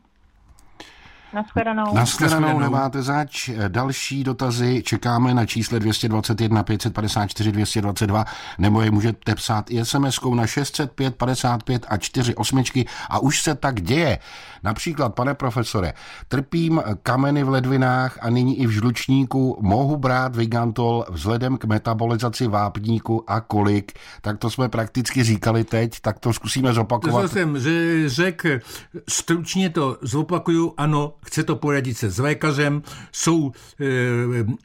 Naschledanou. 1.34 1.94
Naschledanou, 1.94 2.60
nemáte 2.60 3.02
zač. 3.02 3.50
Další 3.68 4.24
dotazy 4.24 4.84
čekáme 4.86 5.34
na 5.34 5.46
čísle 5.46 5.80
221 5.80 6.64
554 6.64 7.52
222, 7.52 8.26
nebo 8.58 8.82
je 8.82 8.92
můžete 8.92 9.36
psát 9.36 9.72
i 9.72 9.82
SMS-kou 9.82 10.36
na 10.36 10.48
605 10.48 11.16
55 11.16 11.86
a 11.90 11.98
4 11.98 12.36
osmičky 12.36 12.86
a 13.10 13.20
už 13.20 13.42
se 13.42 13.56
tak 13.56 13.82
děje. 13.82 14.20
Například, 14.64 15.16
pane 15.16 15.34
profesore, 15.34 15.94
trpím 16.28 16.82
kameny 17.04 17.44
v 17.44 17.50
ledvinách 17.50 18.18
a 18.22 18.30
nyní 18.30 18.60
i 18.60 18.68
v 18.68 18.70
žlučníku, 18.70 19.58
mohu 19.62 19.98
brát 19.98 20.36
Vigantol 20.36 21.06
vzhledem 21.10 21.58
k 21.58 21.66
metabolizaci 21.66 22.48
vápníku 22.48 23.24
a 23.28 23.42
kolik, 23.42 23.92
tak 24.22 24.38
to 24.38 24.50
jsme 24.50 24.70
prakticky 24.70 25.24
říkali 25.24 25.64
teď, 25.64 26.00
tak 26.02 26.20
to 26.20 26.34
zkusíme 26.34 26.74
zopakovat. 26.74 27.22
To 27.22 27.28
jsem 27.28 27.58
řekl, 28.06 28.50
stručně 29.10 29.70
to 29.70 29.98
zopakuju, 30.02 30.74
ano, 30.78 31.14
chce 31.26 31.44
to 31.44 31.56
poradit 31.56 31.98
se 31.98 32.10
s 32.10 32.20
lékařem, 32.20 32.84
jsou 33.12 33.52
e, 33.52 33.86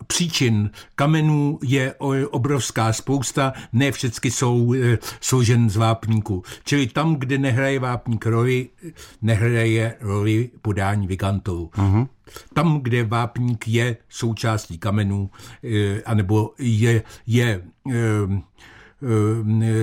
příčin 0.06 0.70
kamenů 0.94 1.58
je 1.62 1.94
obrovská 2.30 2.92
spousta, 2.92 3.52
ne 3.72 3.92
všechny 3.92 4.30
jsou 4.30 4.74
e, 4.74 4.98
složen 5.20 5.70
z 5.70 5.76
vápníku. 5.76 6.42
Čili 6.64 6.86
tam, 6.86 7.16
kde 7.16 7.38
nehraje 7.38 7.78
vápník 7.78 8.26
roli, 8.26 8.68
nehraje 9.22 9.96
roli 10.00 10.50
podání 10.62 11.06
vigantolu. 11.06 11.70
Uh-huh. 11.76 12.08
Tam, 12.54 12.80
kde 12.82 13.04
vápník 13.04 13.68
je 13.68 13.96
součástí 14.08 14.78
kamenů, 14.78 15.30
e, 15.64 16.02
anebo 16.02 16.54
je, 16.58 17.02
je 17.26 17.62
e, 17.92 17.94
Eh, 17.94 18.42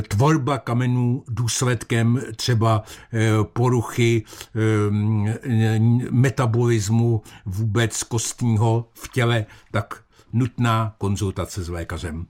tvorba 0.08 0.58
kamenů 0.58 1.24
důsledkem 1.28 2.22
třeba 2.36 2.84
eh, 3.14 3.30
poruchy 3.54 4.24
eh, 4.24 5.80
metabolismu 6.12 7.22
vůbec 7.46 8.04
kostního 8.04 8.86
v 8.94 9.12
těle, 9.12 9.46
tak 9.72 10.02
nutná 10.34 10.96
konzultace 10.98 11.64
s 11.64 11.70
lékařem. 11.70 12.26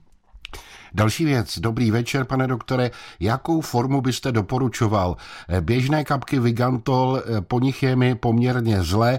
Další 0.94 1.24
věc. 1.24 1.58
Dobrý 1.58 1.90
večer, 1.90 2.24
pane 2.24 2.46
doktore. 2.46 2.90
Jakou 3.20 3.60
formu 3.60 4.00
byste 4.00 4.32
doporučoval? 4.32 5.16
Běžné 5.60 6.04
kapky 6.04 6.38
Vigantol, 6.38 7.22
po 7.40 7.60
nich 7.60 7.82
je 7.82 7.96
mi 7.96 8.14
poměrně 8.14 8.82
zle. 8.82 9.18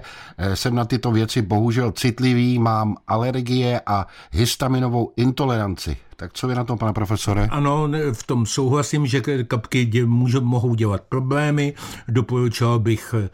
Jsem 0.54 0.74
na 0.74 0.84
tyto 0.84 1.10
věci 1.12 1.42
bohužel 1.42 1.92
citlivý, 1.92 2.58
mám 2.58 2.96
alergie 3.06 3.80
a 3.86 4.06
histaminovou 4.32 5.12
intoleranci. 5.16 5.96
Tak 6.16 6.32
co 6.32 6.48
vy 6.48 6.54
na 6.54 6.64
tom, 6.64 6.78
pane 6.78 6.92
profesore? 6.92 7.48
Ano, 7.50 7.88
v 8.12 8.22
tom 8.26 8.46
souhlasím, 8.46 9.06
že 9.06 9.20
kapky 9.44 9.84
dě, 9.84 10.06
můžou, 10.06 10.40
mohou 10.40 10.74
dělat 10.74 11.02
problémy. 11.08 11.74
Doporučoval 12.08 12.78
bych 12.78 13.14
eh, 13.14 13.30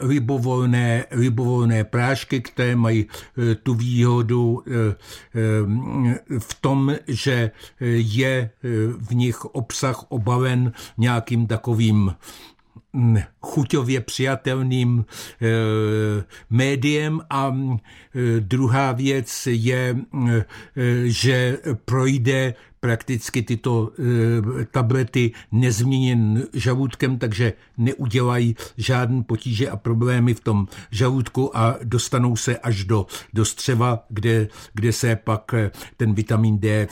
libovolné, 0.00 1.04
libovolné 1.10 1.84
prášky, 1.84 2.40
které 2.40 2.76
mají 2.76 3.06
eh, 3.06 3.54
tu 3.54 3.74
výhodu 3.74 4.62
eh, 4.66 4.70
v 6.38 6.54
tom, 6.60 6.94
že 7.08 7.50
je 7.80 8.50
v 8.98 9.14
nich 9.14 9.44
obsah 9.44 10.04
obaven 10.08 10.72
nějakým 10.98 11.46
takovým 11.46 12.14
chuťově 13.40 14.00
přijatelným 14.00 15.04
médiem 16.50 17.20
a 17.30 17.56
druhá 18.40 18.92
věc 18.92 19.48
je, 19.50 19.96
že 21.04 21.58
projde 21.84 22.54
prakticky 22.84 23.42
tyto 23.42 23.90
e, 23.96 24.64
tablety 24.64 25.32
nezměněn 25.52 26.46
žaludkem, 26.52 27.18
takže 27.18 27.52
neudělají 27.78 28.56
žádný 28.76 29.22
potíže 29.24 29.70
a 29.70 29.76
problémy 29.76 30.34
v 30.34 30.40
tom 30.40 30.68
žaludku 30.90 31.56
a 31.56 31.78
dostanou 31.84 32.36
se 32.36 32.58
až 32.58 32.84
do, 32.84 33.06
do 33.32 33.44
střeva, 33.44 34.04
kde, 34.08 34.48
kde 34.74 34.92
se 34.92 35.16
pak 35.16 35.54
e, 35.54 35.70
ten 35.96 36.14
vitamin 36.14 36.58
D 36.58 36.88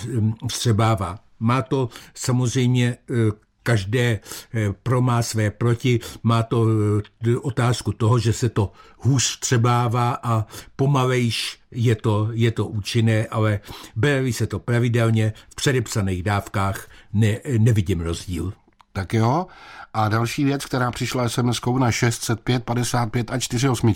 vstřebává. 0.48 1.18
Má 1.40 1.62
to 1.62 1.88
samozřejmě 2.14 2.86
e, 2.86 2.96
každé 3.62 4.20
pro 4.82 5.02
má 5.02 5.22
své 5.22 5.50
proti. 5.50 6.00
Má 6.22 6.42
to 6.42 6.66
otázku 7.40 7.92
toho, 7.92 8.18
že 8.18 8.32
se 8.32 8.48
to 8.48 8.72
hůř 8.96 9.38
třebává 9.38 10.18
a 10.22 10.46
pomalejš 10.76 11.58
je 11.70 11.94
to, 11.94 12.28
je 12.32 12.50
to 12.50 12.66
účinné, 12.66 13.26
ale 13.26 13.60
bere 13.96 14.32
se 14.32 14.46
to 14.46 14.58
pravidelně 14.58 15.32
v 15.50 15.54
předepsaných 15.54 16.22
dávkách, 16.22 16.88
ne, 17.12 17.38
nevidím 17.58 18.00
rozdíl. 18.00 18.52
Tak 18.92 19.14
jo. 19.14 19.46
A 19.94 20.08
další 20.08 20.44
věc, 20.44 20.64
která 20.64 20.90
přišla 20.90 21.28
sms 21.28 21.60
na 21.78 21.90
605 21.90 22.64
55 22.64 23.30
a 23.32 23.38
48. 23.38 23.92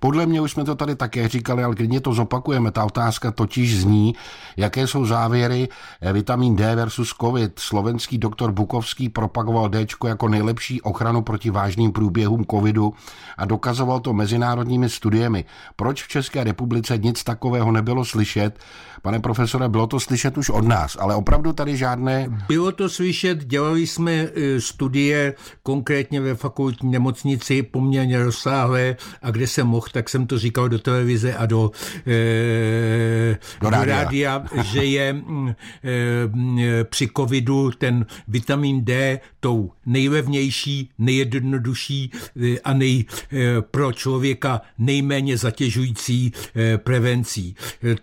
Podle 0.00 0.26
mě 0.26 0.40
už 0.40 0.52
jsme 0.52 0.64
to 0.64 0.74
tady 0.74 0.96
také 0.96 1.28
říkali, 1.28 1.64
ale 1.64 1.74
klidně 1.74 2.00
to 2.00 2.12
zopakujeme. 2.12 2.70
Ta 2.70 2.84
otázka 2.84 3.30
totiž 3.30 3.80
zní, 3.80 4.14
jaké 4.56 4.86
jsou 4.86 5.06
závěry 5.06 5.68
eh, 6.00 6.12
vitamin 6.12 6.56
D 6.56 6.74
versus 6.74 7.14
COVID. 7.20 7.58
Slovenský 7.58 8.18
doktor 8.18 8.52
Bukovský 8.52 9.08
propagoval 9.08 9.68
D 9.68 9.86
jako 10.06 10.28
nejlepší 10.28 10.82
ochranu 10.82 11.22
proti 11.22 11.50
vážným 11.50 11.92
průběhům 11.92 12.44
covidu 12.50 12.94
a 13.36 13.44
dokazoval 13.44 14.00
to 14.00 14.12
mezinárodními 14.12 14.88
studiemi. 14.88 15.44
Proč 15.76 16.02
v 16.02 16.08
České 16.08 16.44
republice 16.44 16.98
nic 16.98 17.24
takového 17.24 17.72
nebylo 17.72 18.04
slyšet? 18.04 18.58
Pane 19.02 19.20
profesore, 19.20 19.68
bylo 19.68 19.86
to 19.86 20.00
slyšet 20.00 20.38
už 20.38 20.50
od 20.50 20.64
nás, 20.64 20.96
ale 21.00 21.14
opravdu 21.14 21.52
tady 21.52 21.76
žádné... 21.76 22.28
Bylo 22.48 22.72
to 22.72 22.88
slyšet, 22.88 23.44
dělali 23.44 23.86
jsme 23.86 24.12
eh, 24.12 24.60
konkrétně 25.62 26.20
ve 26.20 26.34
fakultní 26.34 26.90
nemocnici 26.90 27.62
poměrně 27.62 28.24
rozsáhlé 28.24 28.96
a 29.22 29.30
kde 29.30 29.46
jsem 29.46 29.66
mohl, 29.66 29.86
tak 29.92 30.08
jsem 30.08 30.26
to 30.26 30.38
říkal 30.38 30.68
do 30.68 30.78
televize 30.78 31.34
a 31.34 31.46
do, 31.46 31.70
e, 32.06 33.38
do, 33.60 33.70
rádia. 33.70 33.84
do 33.84 33.90
rádia, 33.90 34.44
že 34.62 34.84
je 34.84 35.16
e, 35.84 36.84
při 36.84 37.08
covidu 37.16 37.70
ten 37.70 38.06
vitamin 38.28 38.84
D 38.84 39.20
tou 39.40 39.72
nejlevnější, 39.86 40.90
nejjednodušší 40.98 42.10
eh, 42.42 42.60
a 42.60 42.72
nej, 42.72 43.04
pro 43.70 43.92
člověka 43.92 44.60
nejméně 44.78 45.36
zatěžující 45.36 46.32
prevencí. 46.76 47.54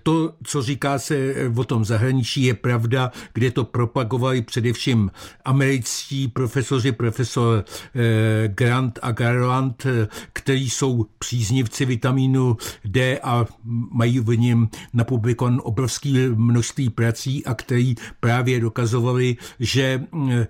To, 0.04 0.34
co 0.44 0.62
říká 0.62 1.00
se 1.00 1.34
o 1.56 1.64
tom 1.64 1.86
zahraničí, 1.86 2.44
je 2.44 2.54
pravda, 2.54 3.12
kde 3.34 3.52
to 3.52 3.64
propagovali 3.64 4.42
především 4.42 5.12
američtí 5.46 6.28
profesoři, 6.28 6.92
profesoři 6.92 7.17
profesor 7.18 7.66
eh, 7.96 8.48
Grant 8.48 9.00
a 9.02 9.12
Garland, 9.12 9.86
eh, 9.86 10.08
kteří 10.34 10.70
jsou 10.70 11.06
příznivci 11.20 11.86
vitamínu 11.86 12.58
D 12.86 13.20
a 13.20 13.46
mají 13.92 14.20
v 14.20 14.38
něm 14.38 14.70
napublikovan 14.94 15.62
obrovské 15.64 16.30
množství 16.30 16.90
prací 16.90 17.46
a 17.46 17.54
který 17.54 17.96
právě 18.20 18.60
dokazovali, 18.60 19.36
že 19.60 20.04
eh, 20.30 20.48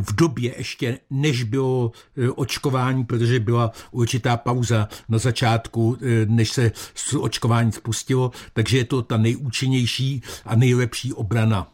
v 0.00 0.14
době 0.14 0.54
ještě, 0.58 0.98
než 1.10 1.42
bylo 1.42 1.92
očkování, 2.34 3.04
protože 3.04 3.40
byla 3.40 3.72
určitá 3.90 4.36
pauza 4.36 4.88
na 5.08 5.18
začátku, 5.18 5.96
než 6.26 6.50
se 6.50 6.72
očkování 7.18 7.72
spustilo, 7.72 8.30
takže 8.52 8.78
je 8.78 8.84
to 8.84 9.02
ta 9.02 9.16
nejúčinnější 9.16 10.22
a 10.44 10.56
nejlepší 10.56 11.12
obrana. 11.12 11.66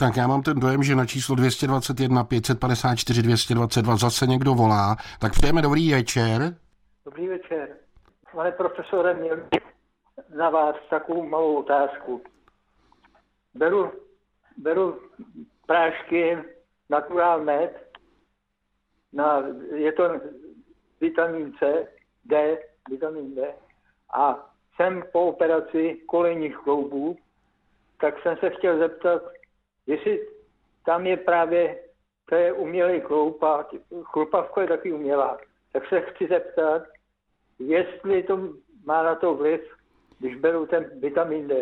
Tak 0.00 0.16
já 0.16 0.26
mám 0.26 0.42
ten 0.42 0.60
dojem, 0.60 0.82
že 0.82 0.94
na 0.94 1.06
číslo 1.06 1.34
221 1.34 2.24
554 2.24 3.22
222 3.22 3.96
zase 3.96 4.26
někdo 4.26 4.54
volá. 4.54 4.96
Tak 5.20 5.32
přejeme 5.32 5.62
dobrý 5.62 5.92
večer. 5.92 6.56
Dobrý 7.04 7.28
večer. 7.28 7.68
Pane 8.34 8.52
profesore, 8.52 9.14
měl 9.14 9.36
na 10.36 10.50
vás 10.50 10.76
takovou 10.90 11.28
malou 11.28 11.54
otázku. 11.54 12.22
Beru, 13.54 13.92
beru 14.56 15.00
prášky 15.66 16.38
Natural 16.90 17.44
Med, 17.44 17.70
na, 19.12 19.42
je 19.74 19.92
to 19.92 20.20
vitamin 21.00 21.52
C, 21.58 21.86
D, 22.24 22.58
vitamin 22.90 23.34
D, 23.34 23.54
a 24.14 24.50
jsem 24.76 25.02
po 25.12 25.20
operaci 25.20 26.00
kolejních 26.06 26.56
kloubů, 26.56 27.16
tak 28.00 28.14
jsem 28.22 28.36
se 28.36 28.50
chtěl 28.50 28.78
zeptat, 28.78 29.22
jestli 29.90 30.20
tam 30.86 31.06
je 31.06 31.16
právě, 31.16 31.76
to 32.28 32.34
je 32.34 32.52
umělý 32.52 33.02
a 33.42 33.66
chlupavko 34.02 34.60
je 34.60 34.66
taky 34.66 34.92
umělá, 34.92 35.38
tak 35.72 35.82
se 35.88 36.00
chci 36.00 36.26
zeptat, 36.26 36.82
jestli 37.58 38.22
to 38.22 38.48
má 38.86 39.02
na 39.02 39.14
to 39.14 39.34
vliv, 39.34 39.60
když 40.18 40.36
beru 40.36 40.66
ten 40.66 40.84
vitamin 41.00 41.48
D. 41.48 41.54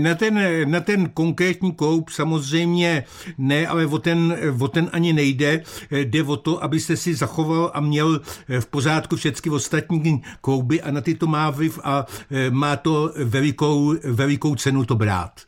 Na 0.00 0.14
ten, 0.14 0.40
na 0.70 0.80
ten 0.80 1.08
konkrétní 1.08 1.74
kloup 1.74 2.10
samozřejmě 2.10 3.04
ne, 3.38 3.66
ale 3.66 3.86
o 3.86 3.98
ten, 3.98 4.36
o 4.62 4.68
ten 4.68 4.90
ani 4.92 5.12
nejde. 5.12 5.62
Jde 5.90 6.22
o 6.22 6.36
to, 6.36 6.64
abyste 6.64 6.96
si 6.96 7.14
zachoval 7.14 7.70
a 7.74 7.80
měl 7.80 8.20
v 8.60 8.66
pořádku 8.70 9.16
všechny 9.16 9.52
ostatní 9.52 10.22
klouby 10.40 10.82
a 10.82 10.90
na 10.90 11.00
ty 11.00 11.14
to 11.14 11.26
má 11.26 11.50
vliv 11.50 11.80
a 11.84 12.06
má 12.50 12.76
to 12.76 13.12
velikou, 13.24 13.94
velikou 14.12 14.54
cenu 14.54 14.84
to 14.84 14.94
brát. 14.94 15.45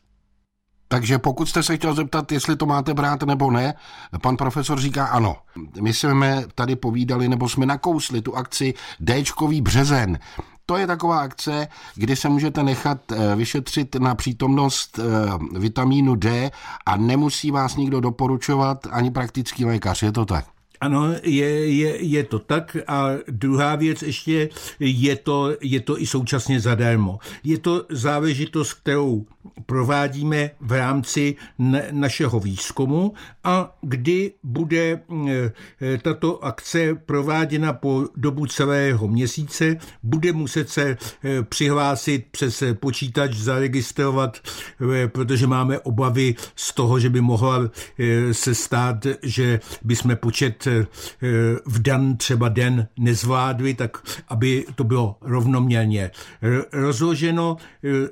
Takže 0.91 1.17
pokud 1.17 1.49
jste 1.49 1.63
se 1.63 1.77
chtěl 1.77 1.93
zeptat, 1.93 2.31
jestli 2.31 2.55
to 2.55 2.65
máte 2.65 2.93
brát 2.93 3.23
nebo 3.23 3.51
ne, 3.51 3.73
pan 4.21 4.37
profesor 4.37 4.81
říká 4.81 5.05
ano. 5.05 5.35
My 5.81 5.93
jsme 5.93 6.43
tady 6.55 6.75
povídali, 6.75 7.29
nebo 7.29 7.49
jsme 7.49 7.65
nakousli 7.65 8.21
tu 8.21 8.35
akci 8.35 8.73
Dčkový 9.05 9.61
březen. 9.61 10.19
To 10.65 10.77
je 10.77 10.87
taková 10.87 11.19
akce, 11.19 11.67
kdy 11.95 12.15
se 12.15 12.29
můžete 12.29 12.63
nechat 12.63 13.11
eh, 13.11 13.35
vyšetřit 13.35 13.95
na 13.95 14.15
přítomnost 14.15 14.99
eh, 14.99 15.59
vitamínu 15.59 16.15
D 16.15 16.51
a 16.85 16.97
nemusí 16.97 17.51
vás 17.51 17.75
nikdo 17.75 17.99
doporučovat 17.99 18.87
ani 18.91 19.11
praktický 19.11 19.65
lékař. 19.65 20.03
Je 20.03 20.11
to 20.11 20.25
tak? 20.25 20.45
Ano, 20.81 21.13
je, 21.23 21.75
je, 21.75 22.05
je 22.05 22.23
to 22.23 22.39
tak 22.39 22.77
a 22.87 23.07
druhá 23.27 23.75
věc 23.75 24.01
ještě 24.01 24.49
je 24.79 25.15
to, 25.15 25.51
je 25.61 25.79
to 25.79 26.01
i 26.01 26.07
současně 26.07 26.59
zadarmo. 26.59 27.19
Je 27.43 27.57
to 27.57 27.85
záležitost, 27.89 28.73
kterou 28.73 29.25
provádíme 29.65 30.51
v 30.59 30.71
rámci 30.71 31.35
našeho 31.91 32.39
výzkumu 32.39 33.13
a 33.43 33.75
kdy 33.81 34.31
bude 34.43 34.99
eh, 35.27 35.97
tato 36.01 36.45
akce 36.45 36.95
prováděna 36.95 37.73
po 37.73 38.05
dobu 38.15 38.45
celého 38.45 39.07
měsíce, 39.07 39.75
bude 40.03 40.33
muset 40.33 40.69
se 40.69 40.97
eh, 41.23 41.43
přihlásit 41.43 42.25
přes 42.31 42.63
počítač, 42.73 43.35
zaregistrovat, 43.35 44.37
eh, 44.37 45.07
protože 45.07 45.47
máme 45.47 45.79
obavy 45.79 46.35
z 46.55 46.73
toho, 46.73 46.99
že 46.99 47.09
by 47.09 47.21
mohla 47.21 47.69
se 48.31 48.55
stát, 48.55 49.07
že 49.23 49.59
bychom 49.83 50.15
počet 50.15 50.67
v 51.65 51.81
dan 51.81 52.17
třeba 52.17 52.49
den 52.49 52.87
nezvládli, 52.99 53.73
tak 53.73 53.97
aby 54.27 54.65
to 54.75 54.83
bylo 54.83 55.17
rovnoměrně 55.21 56.11
rozloženo. 56.71 57.57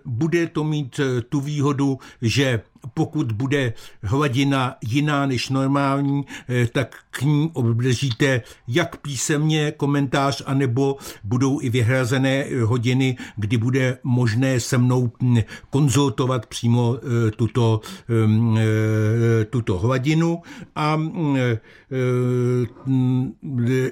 Bude 0.05 0.47
to 0.47 0.63
mít 0.63 0.99
tu 1.29 1.41
výhodu, 1.41 1.99
že 2.21 2.61
pokud 2.93 3.31
bude 3.31 3.73
hladina 4.03 4.75
jiná 4.81 5.25
než 5.25 5.49
normální, 5.49 6.25
eh, 6.49 6.67
tak 6.67 6.95
k 7.11 7.21
ní 7.21 7.51
obdržíte 7.53 8.41
jak 8.67 8.97
písemně 8.97 9.71
komentář, 9.71 10.43
anebo 10.45 10.97
budou 11.23 11.61
i 11.61 11.69
vyhrazené 11.69 12.45
hodiny, 12.63 13.17
kdy 13.35 13.57
bude 13.57 13.97
možné 14.03 14.59
se 14.59 14.77
mnou 14.77 15.11
hm, 15.21 15.37
konzultovat 15.69 16.45
přímo 16.45 16.97
eh, 16.97 17.31
tuto, 17.31 17.81
eh, 18.09 19.45
tuto 19.45 19.77
hladinu. 19.77 20.41
A 20.75 20.95
hm, 20.95 21.37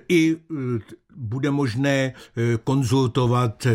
i 0.10 0.38
bude 1.16 1.52
možné 1.52 2.14
konzultovat 2.64 3.68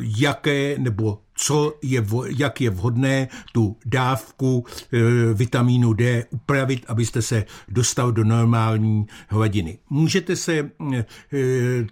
jaké 0.00 0.74
nebo 0.78 1.18
co 1.36 1.74
je, 1.82 2.06
jak 2.36 2.60
je 2.60 2.70
vhodné 2.70 3.28
tu 3.52 3.76
dávku 3.86 4.64
e, 4.92 4.98
vitamínu 5.34 5.92
D 5.92 6.24
upravit, 6.30 6.84
abyste 6.88 7.22
se 7.22 7.44
dostal 7.68 8.12
do 8.12 8.24
normální 8.24 9.06
hladiny. 9.28 9.78
Můžete 9.90 10.36
se 10.36 10.52
e, 10.58 11.04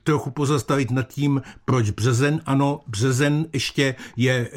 trochu 0.05 0.31
pozastavit 0.31 0.91
nad 0.91 1.09
tím, 1.09 1.43
proč 1.65 1.91
březen. 1.91 2.41
Ano, 2.47 2.81
březen 2.87 3.47
ještě 3.53 3.95
je, 4.17 4.51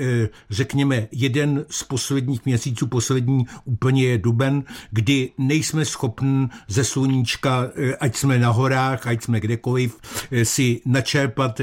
řekněme, 0.49 1.07
jeden 1.11 1.65
z 1.69 1.83
posledních 1.83 2.45
měsíců, 2.45 2.87
poslední 2.87 3.45
úplně 3.65 4.05
je 4.05 4.17
duben, 4.17 4.63
kdy 4.91 5.31
nejsme 5.37 5.85
schopni 5.85 6.47
ze 6.67 6.83
sluníčka, 6.83 7.69
ať 7.99 8.15
jsme 8.15 8.39
na 8.39 8.49
horách, 8.49 9.07
ať 9.07 9.23
jsme 9.23 9.39
kdekoliv, 9.39 9.97
si 10.43 10.81
načerpat, 10.85 11.61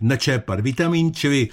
načerpat 0.00 0.60
vitamin, 0.60 1.14
čili 1.14 1.48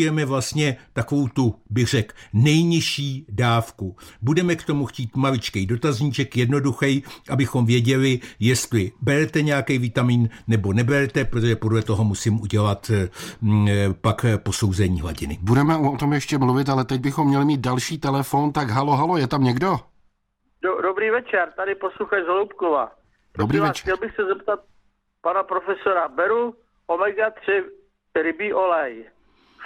zjišťujeme 0.00 0.24
vlastně 0.24 0.76
takovou 0.92 1.28
tu, 1.28 1.54
bych 1.70 1.88
řekl, 1.88 2.14
nejnižší 2.32 3.26
dávku. 3.28 3.96
Budeme 4.22 4.56
k 4.56 4.64
tomu 4.64 4.86
chtít 4.86 5.16
maličkej 5.16 5.66
dotazníček, 5.66 6.36
jednoduchý, 6.36 7.04
abychom 7.30 7.66
věděli, 7.66 8.20
jestli 8.40 8.92
berete 9.00 9.42
nějaký 9.42 9.78
vitamin 9.78 10.28
nebo 10.48 10.72
neberete, 10.72 11.24
protože 11.24 11.56
podle 11.56 11.82
toho 11.82 12.04
musím 12.04 12.40
udělat 12.40 12.90
mm, 13.40 13.68
pak 14.00 14.24
posouzení 14.42 15.00
hladiny. 15.00 15.38
Budeme 15.42 15.76
o 15.76 15.96
tom 15.96 16.12
ještě 16.12 16.38
mluvit, 16.38 16.68
ale 16.68 16.84
teď 16.84 17.00
bychom 17.00 17.28
měli 17.28 17.44
mít 17.44 17.60
další 17.60 17.98
telefon, 17.98 18.52
tak 18.52 18.70
halo, 18.70 18.96
halo, 18.96 19.16
je 19.16 19.26
tam 19.26 19.44
někdo? 19.44 19.76
Do, 20.62 20.80
dobrý 20.82 21.10
večer, 21.10 21.52
tady 21.56 21.74
posluchač 21.74 22.24
Zolubkova. 22.26 22.92
Dobrý 23.38 23.60
večer. 23.60 23.82
Chtěl 23.82 23.96
bych 23.96 24.14
se 24.16 24.24
zeptat 24.24 24.60
pana 25.22 25.42
profesora, 25.42 26.08
beru 26.08 26.54
omega-3 26.88 27.64
rybí 28.22 28.52
olej 28.52 29.04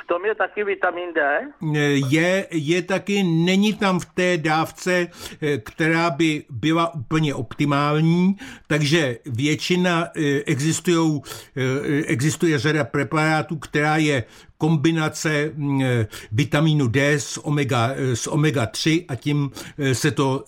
v 0.03 0.07
tom 0.07 0.25
je 0.25 0.35
taky 0.35 0.65
vitamin 0.65 1.13
D? 1.13 1.21
Je, 2.11 2.47
je 2.51 2.83
taky, 2.83 3.23
není 3.23 3.75
tam 3.75 4.01
v 4.01 4.07
té 4.15 4.39
dávce, 4.39 5.07
eh, 5.43 5.59
která 5.59 6.11
by 6.11 6.45
byla 6.51 6.95
úplně 6.95 7.35
optimální, 7.35 8.37
takže 8.67 9.19
většina 9.27 10.09
eh, 10.17 10.43
existují, 10.47 11.23
eh, 11.57 12.05
existuje 12.07 12.59
řada 12.59 12.85
preparátů, 12.85 13.57
která 13.57 13.97
je 13.97 14.25
kombinace 14.65 15.53
mm, 15.55 15.83
eh, 15.83 16.07
vitamínu 16.33 16.89
D 16.89 17.13
s 17.13 17.45
omega, 17.45 17.91
eh, 17.93 18.17
s 18.17 18.27
omega 18.27 18.67
3 18.67 19.05
a 19.09 19.15
tím 19.15 19.51
eh, 19.79 19.95
se 19.95 20.11
to 20.11 20.45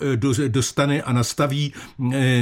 dostane 0.48 1.02
a 1.02 1.12
nastaví 1.12 1.72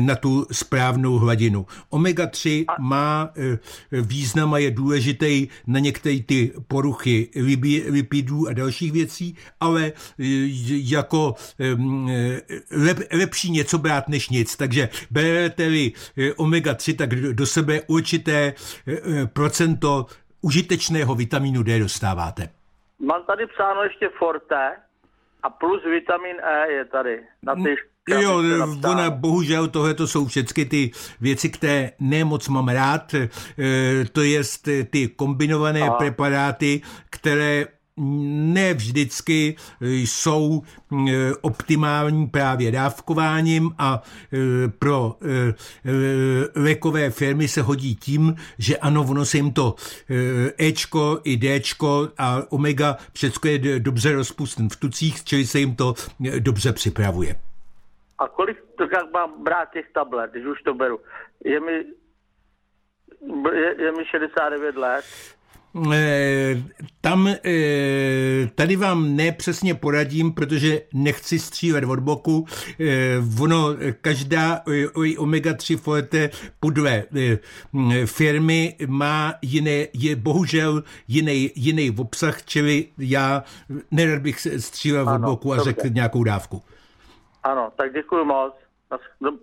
na 0.00 0.16
tu 0.16 0.46
správnou 0.52 1.18
hladinu. 1.18 1.66
Omega 1.90 2.26
3 2.26 2.64
má 2.80 3.30
význam 3.90 4.54
a 4.54 4.58
je 4.58 4.70
důležitý 4.70 5.48
na 5.66 5.78
některé 5.78 6.18
ty 6.26 6.52
poruchy 6.68 7.28
lipidů 7.90 8.48
a 8.48 8.52
dalších 8.52 8.92
věcí, 8.92 9.36
ale 9.60 9.92
jako 10.68 11.34
lep, 12.70 12.98
lepší 13.12 13.50
něco 13.50 13.78
brát 13.78 14.08
než 14.08 14.28
nic. 14.28 14.56
Takže 14.56 14.88
berete-li 15.10 15.92
omega 16.36 16.74
3, 16.74 16.94
tak 16.94 17.14
do 17.14 17.46
sebe 17.46 17.80
určité 17.86 18.54
procento 19.32 20.06
užitečného 20.44 21.14
vitamínu 21.14 21.62
D 21.62 21.78
dostáváte? 21.78 22.48
Mám 22.98 23.22
tady 23.26 23.46
psáno 23.46 23.82
ještě 23.82 24.08
Forte 24.18 24.76
a 25.42 25.50
plus 25.50 25.84
vitamin 25.84 26.36
E 26.42 26.72
je 26.72 26.84
tady 26.84 27.20
na 27.42 27.54
ty 27.54 27.76
Jo, 28.08 28.42
ona 28.90 29.10
bohužel 29.10 29.68
tohle 29.68 29.94
to 29.94 30.06
jsou 30.06 30.26
všechny 30.26 30.64
ty 30.64 30.90
věci, 31.20 31.50
které 31.50 31.90
nemoc 32.00 32.48
mám 32.48 32.68
rád, 32.68 33.14
e, 33.14 33.28
to 34.12 34.22
je 34.22 34.42
ty 34.90 35.08
kombinované 35.08 35.80
Aha. 35.80 35.90
preparáty, 35.90 36.80
které 37.10 37.66
ne 37.96 38.74
vždycky 38.74 39.56
jsou 39.80 40.62
e, 40.62 41.34
optimální 41.40 42.26
právě 42.26 42.72
dávkováním 42.72 43.70
a 43.78 44.02
e, 44.32 44.68
pro 44.68 45.16
e, 45.22 45.54
lékové 46.60 47.10
firmy 47.10 47.48
se 47.48 47.62
hodí 47.62 47.94
tím, 47.94 48.34
že 48.58 48.76
ano, 48.76 49.06
ono 49.10 49.24
se 49.24 49.36
jim 49.36 49.52
to 49.52 49.74
Ečko 50.58 51.20
i 51.24 51.36
Dčko 51.36 52.08
a 52.18 52.42
omega 52.50 52.96
všechno 53.12 53.50
je 53.50 53.80
dobře 53.80 54.12
rozpustný 54.12 54.68
v 54.68 54.76
tucích, 54.76 55.24
čili 55.24 55.46
se 55.46 55.58
jim 55.58 55.76
to 55.76 55.94
dobře 56.38 56.72
připravuje. 56.72 57.36
A 58.18 58.28
kolik 58.28 58.64
to 58.78 58.82
jak 58.82 59.12
mám 59.12 59.44
brát 59.44 59.72
těch 59.72 59.86
tablet, 59.92 60.30
když 60.30 60.46
už 60.46 60.62
to 60.62 60.74
beru? 60.74 61.00
Je 61.44 61.60
mi, 61.60 61.84
je, 63.52 63.82
je 63.82 63.92
mi 63.92 64.04
69 64.04 64.76
let 64.76 65.04
tam 67.00 67.28
eh, 67.28 67.36
tady 68.54 68.76
vám 68.76 69.16
nepřesně 69.16 69.74
poradím, 69.74 70.32
protože 70.32 70.80
nechci 70.94 71.38
střílet 71.38 71.84
od 71.84 71.98
boku. 71.98 72.46
Eh, 72.80 73.42
ono, 73.42 73.68
každá 74.00 74.60
omega-3 75.16 75.76
forte 75.76 76.30
podle 76.60 77.04
firmy 78.04 78.76
má 78.86 79.34
jiné, 79.42 79.86
je 79.92 80.16
bohužel 80.16 80.82
jiný, 81.08 81.50
jiný 81.54 81.90
obsah, 81.98 82.42
čili 82.44 82.86
já 82.98 83.42
nerad 83.90 84.22
bych 84.22 84.40
se 84.40 84.60
střílel 84.60 85.08
od 85.08 85.20
boku 85.20 85.52
a 85.52 85.58
řekl 85.58 85.88
nějakou 85.88 86.24
dávku. 86.24 86.62
Ano, 87.42 87.72
tak 87.76 87.92
děkuji 87.92 88.24
moc. 88.24 88.54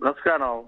Naschledanou. 0.04 0.67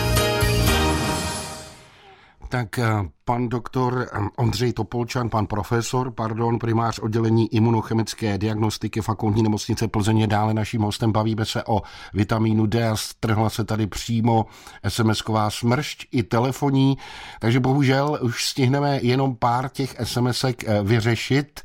Tak 2.51 2.79
eh, 2.79 2.85
pan 3.25 3.49
doktor 3.49 4.07
eh, 4.13 4.19
Ondřej 4.37 4.73
Topolčan, 4.73 5.29
pan 5.29 5.47
profesor, 5.47 6.11
pardon, 6.11 6.59
primář 6.59 6.99
oddělení 6.99 7.55
imunochemické 7.55 8.37
diagnostiky 8.37 9.01
fakultní 9.01 9.43
nemocnice 9.43 9.87
Plzeň 9.87 10.17
je 10.19 10.27
dále 10.27 10.53
naším 10.53 10.81
hostem. 10.81 11.11
Bavíme 11.11 11.45
se 11.45 11.63
o 11.63 11.81
vitamínu 12.13 12.65
D 12.65 12.89
a 12.89 12.95
strhla 12.95 13.49
se 13.49 13.63
tady 13.63 13.87
přímo 13.87 14.45
SMS-ková 14.83 15.49
smršť 15.49 16.07
i 16.11 16.23
telefoní, 16.23 16.97
takže 17.39 17.59
bohužel 17.59 18.19
už 18.21 18.45
stihneme 18.45 18.99
jenom 19.01 19.35
pár 19.35 19.69
těch 19.69 19.99
SMS-ek 19.99 20.63
eh, 20.67 20.83
vyřešit. 20.83 21.61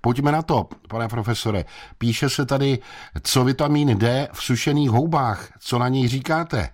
Pojďme 0.00 0.32
na 0.32 0.42
to, 0.42 0.68
pane 0.88 1.08
profesore. 1.08 1.64
Píše 1.98 2.28
se 2.28 2.46
tady, 2.46 2.78
co 3.22 3.44
vitamín 3.44 3.98
D 3.98 4.28
v 4.32 4.42
sušených 4.42 4.90
houbách, 4.90 5.48
co 5.58 5.78
na 5.78 5.88
něj 5.88 6.08
říkáte? 6.08 6.68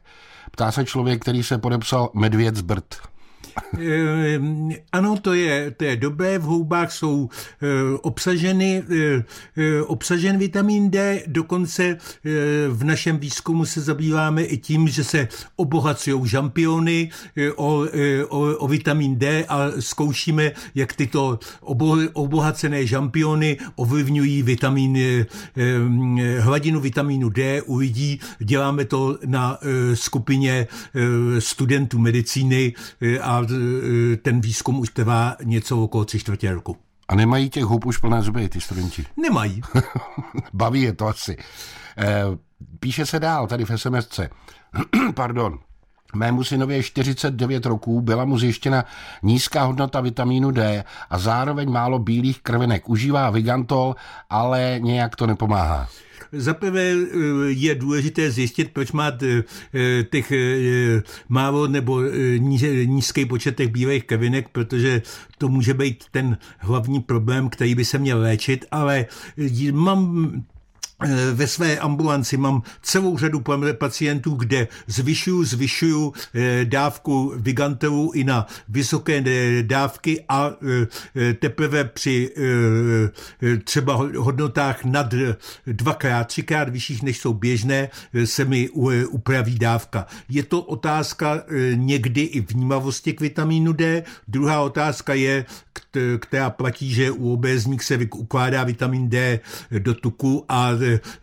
Ptá 0.51 0.73
se 0.73 0.85
člověk, 0.85 1.23
který 1.23 1.43
se 1.43 1.59
podepsal 1.59 2.11
Medvěd 2.15 2.57
z 2.57 2.61
Brd. 2.61 3.16
Eh, 3.79 4.41
ano, 4.93 5.17
to 5.17 5.33
je, 5.33 5.71
to 5.71 5.85
je 5.85 5.97
dobré, 5.97 6.39
v 6.39 6.43
houbách 6.43 6.93
jsou 6.93 7.29
eh, 7.29 7.67
obsaženy, 8.03 8.83
eh, 9.57 9.83
obsažen 9.83 10.39
vitamin 10.39 10.91
D, 10.91 11.23
dokonce 11.27 11.97
v 12.69 12.85
našem 12.85 13.19
výzkumu 13.19 13.65
se 13.65 13.81
zabýváme 13.81 14.43
i 14.45 14.57
tím, 14.57 14.89
že 14.89 15.05
se 15.05 15.29
obohacují 15.57 16.29
žampiony 16.29 17.11
o, 17.57 17.85
o, 18.29 18.41
o 18.57 18.69
vitamin 18.69 19.19
D 19.19 19.45
a 19.49 19.71
zkoušíme, 19.79 20.53
jak 20.75 20.93
tyto 20.93 21.39
obo, 21.61 21.97
obohacené 22.13 22.87
žampiony 22.87 23.57
ovlivňují 23.77 24.43
vitamin, 24.43 24.99
hladinu 26.39 26.81
vitamínu 26.81 27.29
D 27.29 27.63
u 27.63 27.77
lidí. 27.77 28.21
Děláme 28.39 28.85
to 28.85 29.19
na 29.27 29.59
skupině 29.95 30.67
studentů 31.39 31.99
medicíny 31.99 32.73
a 33.21 33.46
E, 33.51 34.17
ten 34.17 34.41
výzkum 34.41 34.79
už 34.79 34.91
trvá 34.91 35.37
něco 35.45 35.83
okolo 35.83 36.05
tři 36.05 36.19
čtvrtě 36.19 36.55
roku. 36.55 36.77
A 37.09 37.15
nemají 37.15 37.51
těch 37.51 37.65
hub 37.65 37.87
už 37.87 37.99
plné 37.99 38.23
zuby, 38.23 38.49
ty 38.49 38.61
studenti? 38.61 39.07
Nemají. 39.17 39.63
Baví 40.53 40.83
je 40.83 40.93
to 40.93 41.07
asi. 41.07 41.37
E, 41.99 42.25
píše 42.81 43.07
se 43.07 43.21
dál 43.21 43.47
tady 43.47 43.65
v 43.65 43.71
SMSce. 43.77 44.31
Pardon. 45.15 45.59
Mému 46.15 46.45
synovi 46.45 46.75
je 46.75 46.83
49 46.83 47.67
roků, 47.67 48.01
byla 48.01 48.25
mu 48.25 48.39
zjištěna 48.39 48.85
nízká 49.23 49.63
hodnota 49.63 50.01
vitamínu 50.01 50.51
D 50.51 50.85
a 51.11 51.19
zároveň 51.19 51.71
málo 51.71 51.99
bílých 51.99 52.41
krvinek. 52.43 52.89
Užívá 52.89 53.31
Vigantol, 53.31 53.97
ale 54.31 54.79
nějak 54.83 55.17
to 55.17 55.27
nepomáhá. 55.27 55.89
Zaprvé 56.33 56.93
eh, 56.93 57.07
je 57.49 57.75
důležité 57.75 58.31
zjistit, 58.31 58.71
proč 58.73 58.93
má 58.93 59.13
eh, 59.23 59.43
těch 60.11 60.33
eh, 60.33 61.03
málo 61.29 61.67
nebo 61.67 62.03
nízký 62.85 63.25
počet 63.27 63.57
těch 63.57 63.69
bílých 63.69 64.05
krvinek, 64.05 64.49
protože 64.49 65.03
to 65.39 65.49
může 65.49 65.75
být 65.75 66.05
ten 66.11 66.39
hlavní 66.59 67.01
problém, 67.01 67.49
který 67.49 67.75
by 67.75 67.85
se 67.85 67.99
měl 67.99 68.21
léčit, 68.21 68.65
ale 68.71 69.07
mám 69.73 70.33
ve 71.33 71.47
své 71.47 71.79
ambulanci 71.79 72.37
mám 72.37 72.63
celou 72.83 73.19
řadu 73.19 73.43
pacientů, 73.73 74.35
kde 74.35 74.69
zvyšuju, 74.87 75.45
zvyšuju 75.45 76.13
eh, 76.35 76.65
dávku 76.65 77.33
Vigantevu 77.37 78.13
i 78.13 78.25
na 78.25 78.47
vysoké 78.69 79.23
eh, 79.27 79.63
dávky 79.63 80.25
a 80.29 80.53
teprve 81.39 81.85
při 81.85 82.31
třeba 83.65 84.09
hodnotách 84.17 84.85
nad 84.85 85.15
dvakrát, 85.67 86.25
třikrát 86.25 86.69
vyšších, 86.69 87.03
než 87.03 87.19
jsou 87.19 87.35
běžné, 87.35 87.89
se 88.25 88.45
mi 88.45 88.71
upraví 89.09 89.59
dávka. 89.59 90.07
Je 90.29 90.43
to 90.43 90.63
otázka 90.63 91.43
někdy 91.75 92.21
i 92.21 92.41
vnímavosti 92.41 93.13
k 93.13 93.21
vitamínu 93.21 93.73
D. 93.73 94.03
Druhá 94.29 94.61
otázka 94.61 95.15
je, 95.15 95.45
která 96.19 96.51
platí, 96.51 96.95
že 96.95 97.11
u 97.11 97.33
obézník 97.33 97.83
se 97.83 97.99
ukládá 98.15 98.65
vitamin 98.65 99.09
D 99.09 99.41
do 99.79 99.95
tuku 99.95 100.45
a 100.49 100.71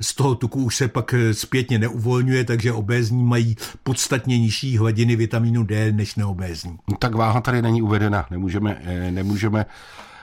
z 0.01 0.15
toho 0.15 0.35
tuku 0.35 0.63
už 0.63 0.75
se 0.75 0.87
pak 0.87 1.13
eh, 1.13 1.33
zpětně 1.33 1.79
neuvolňuje, 1.79 2.43
takže 2.43 2.73
obézní 2.73 3.23
mají 3.23 3.55
podstatně 3.83 4.39
nižší 4.39 4.77
hladiny 4.77 5.15
vitamínu 5.15 5.63
D 5.63 5.91
než 5.91 6.15
neobézní. 6.15 6.77
Tak 6.99 7.15
váha 7.15 7.41
tady 7.41 7.61
není 7.61 7.81
uvedena, 7.81 8.25
nemůžeme, 8.31 8.81
eh, 8.83 9.11
nemůžeme 9.11 9.65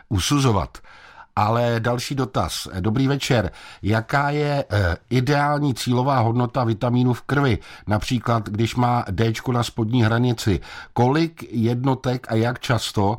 usuzovat. 0.08 0.78
Ale 1.36 1.76
další 1.78 2.14
dotaz. 2.14 2.68
Dobrý 2.80 3.08
večer. 3.08 3.50
Jaká 3.82 4.30
je 4.30 4.64
ideální 5.10 5.74
cílová 5.74 6.18
hodnota 6.20 6.64
vitamínu 6.64 7.12
v 7.12 7.22
krvi? 7.22 7.58
Například, 7.86 8.48
když 8.48 8.74
má 8.74 9.04
D 9.10 9.32
na 9.52 9.62
spodní 9.62 10.02
hranici. 10.02 10.60
Kolik 10.92 11.44
jednotek 11.50 12.26
a 12.30 12.34
jak 12.34 12.60
často 12.60 13.18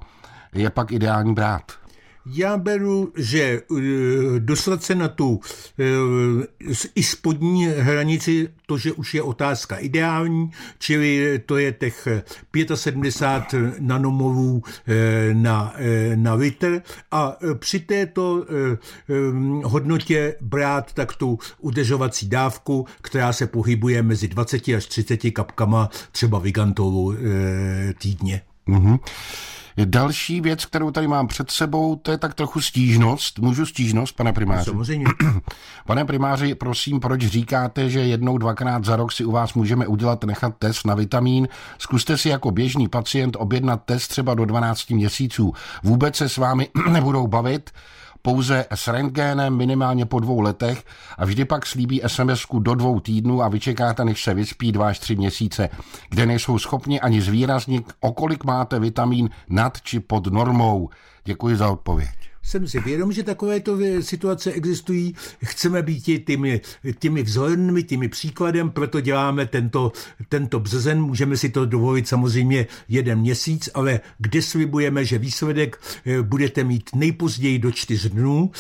je 0.54 0.70
pak 0.70 0.92
ideální 0.92 1.34
brát? 1.34 1.81
Já 2.26 2.58
beru, 2.58 3.14
že 3.16 3.62
uh, 3.68 3.80
dostat 4.40 4.84
se 4.84 4.96
na 4.96 5.08
tu 5.08 5.30
uh, 5.30 5.42
i 6.96 7.04
spodní 7.04 7.66
hranici, 7.66 8.50
to, 8.66 8.78
že 8.78 8.92
už 8.92 9.14
je 9.14 9.22
otázka 9.22 9.78
ideální, 9.78 10.52
čili 10.80 11.40
to 11.46 11.58
je 11.58 11.72
těch 11.72 12.08
75 12.76 13.76
nanomolů 13.80 14.52
uh, 14.54 14.64
na, 15.34 15.74
na 16.16 16.34
litr 16.34 16.82
a 17.12 17.38
při 17.54 17.80
této 17.80 18.46
hodnotě 19.64 20.36
brát 20.42 20.94
tak 20.94 21.16
tu 21.16 21.40
udržovací 21.60 22.30
dávku, 22.30 22.86
která 23.02 23.34
se 23.34 23.48
pohybuje 23.48 24.04
mezi 24.04 24.28
20 24.28 24.68
až 24.68 24.86
30 24.86 25.18
kapkama 25.32 25.90
třeba 26.12 26.40
Vigantolu 26.40 27.16
týdně. 27.98 28.42
Mm-hmm. 28.68 29.00
Další 29.86 30.42
věc, 30.42 30.66
kterou 30.66 30.92
tady 30.92 31.08
mám 31.08 31.28
před 31.28 31.52
sebou, 31.52 31.96
to 31.96 32.12
je 32.12 32.18
tak 32.18 32.34
trochu 32.34 32.62
stížnost. 32.62 33.40
Můžu 33.40 33.66
stížnost, 33.66 34.16
pane 34.16 34.34
primáři? 34.34 34.66
Samozřejmě. 34.66 35.06
Pane 35.86 36.06
primáři, 36.06 36.56
prosím, 36.56 37.00
proč 37.00 37.22
říkáte, 37.22 37.90
že 37.90 38.00
jednou, 38.00 38.38
dvakrát 38.38 38.86
za 38.86 38.96
rok 38.96 39.12
si 39.12 39.26
u 39.26 39.32
vás 39.32 39.54
můžeme 39.54 39.88
udělat, 39.88 40.24
nechat 40.24 40.54
test 40.60 40.88
na 40.88 40.96
vitamín? 40.96 41.48
Zkuste 41.78 42.18
si 42.18 42.30
jako 42.30 42.52
běžný 42.52 42.88
pacient 42.88 43.38
objednat 43.40 43.82
test 43.86 44.08
třeba 44.08 44.34
do 44.34 44.46
12 44.46 44.90
měsíců. 44.90 45.54
Vůbec 45.84 46.16
se 46.16 46.30
s 46.30 46.38
vámi 46.38 46.70
nebudou 46.92 47.28
bavit 47.28 47.70
pouze 48.22 48.66
s 48.76 48.88
rentgénem 48.88 49.58
minimálně 49.58 50.06
po 50.06 50.20
dvou 50.20 50.40
letech 50.40 50.84
a 51.18 51.26
vždy 51.26 51.46
pak 51.46 51.66
slíbí 51.66 52.02
sms 52.08 52.46
do 52.60 52.76
dvou 52.76 53.00
týdnů 53.00 53.44
a 53.44 53.48
vyčekáte, 53.48 54.06
než 54.06 54.24
se 54.24 54.34
vyspí 54.34 54.72
dva 54.72 54.88
až 54.88 55.00
tři 55.00 55.16
měsíce, 55.16 55.70
kde 56.10 56.26
nejsou 56.26 56.60
schopni 56.60 57.02
ani 57.02 57.22
zvýraznit, 57.22 57.94
o 58.00 58.14
kolik 58.14 58.44
máte 58.44 58.80
vitamín 58.80 59.30
nad 59.50 59.82
či 59.82 60.00
pod 60.00 60.28
normou. 60.28 60.90
Děkuji 61.26 61.56
za 61.58 61.70
odpověď 61.70 62.31
jsem 62.44 62.68
si 62.68 62.80
vědom, 62.80 63.12
že 63.12 63.24
takovéto 63.24 63.78
situace 64.02 64.52
existují. 64.52 65.14
Chceme 65.44 65.82
být 65.82 66.26
těmi, 66.26 66.62
těmi 67.00 67.24
vzornými, 67.24 67.84
těmi 67.84 68.08
příkladem, 68.08 68.70
proto 68.70 69.02
děláme 69.02 69.46
tento, 69.46 69.92
tento 70.30 70.60
březen. 70.60 71.02
Můžeme 71.02 71.38
si 71.38 71.50
to 71.50 71.66
dovolit 71.66 72.08
samozřejmě 72.08 72.68
jeden 72.90 73.20
měsíc, 73.20 73.70
ale 73.74 74.00
kde 74.18 74.42
slibujeme, 74.42 75.06
že 75.06 75.18
výsledek 75.18 75.82
eh, 76.06 76.22
budete 76.22 76.64
mít 76.64 76.90
nejpozději 76.96 77.60
do 77.60 77.72
čtyř 77.72 78.10
dnů, 78.10 78.52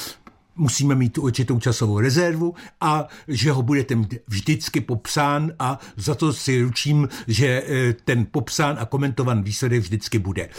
musíme 0.55 0.95
mít 0.95 1.17
určitou 1.17 1.59
časovou 1.59 1.99
rezervu 1.99 2.55
a 2.81 3.07
že 3.27 3.51
ho 3.51 3.61
budete 3.61 3.95
mít 3.95 4.13
vždycky 4.27 4.81
popsán 4.81 5.51
a 5.59 5.79
za 5.97 6.15
to 6.15 6.33
si 6.33 6.61
ručím, 6.61 7.09
že 7.27 7.63
eh, 7.67 7.93
ten 7.93 8.25
popsán 8.31 8.77
a 8.79 8.85
komentovaný 8.85 9.43
výsledek 9.43 9.81
vždycky 9.81 10.19
bude. 10.19 10.49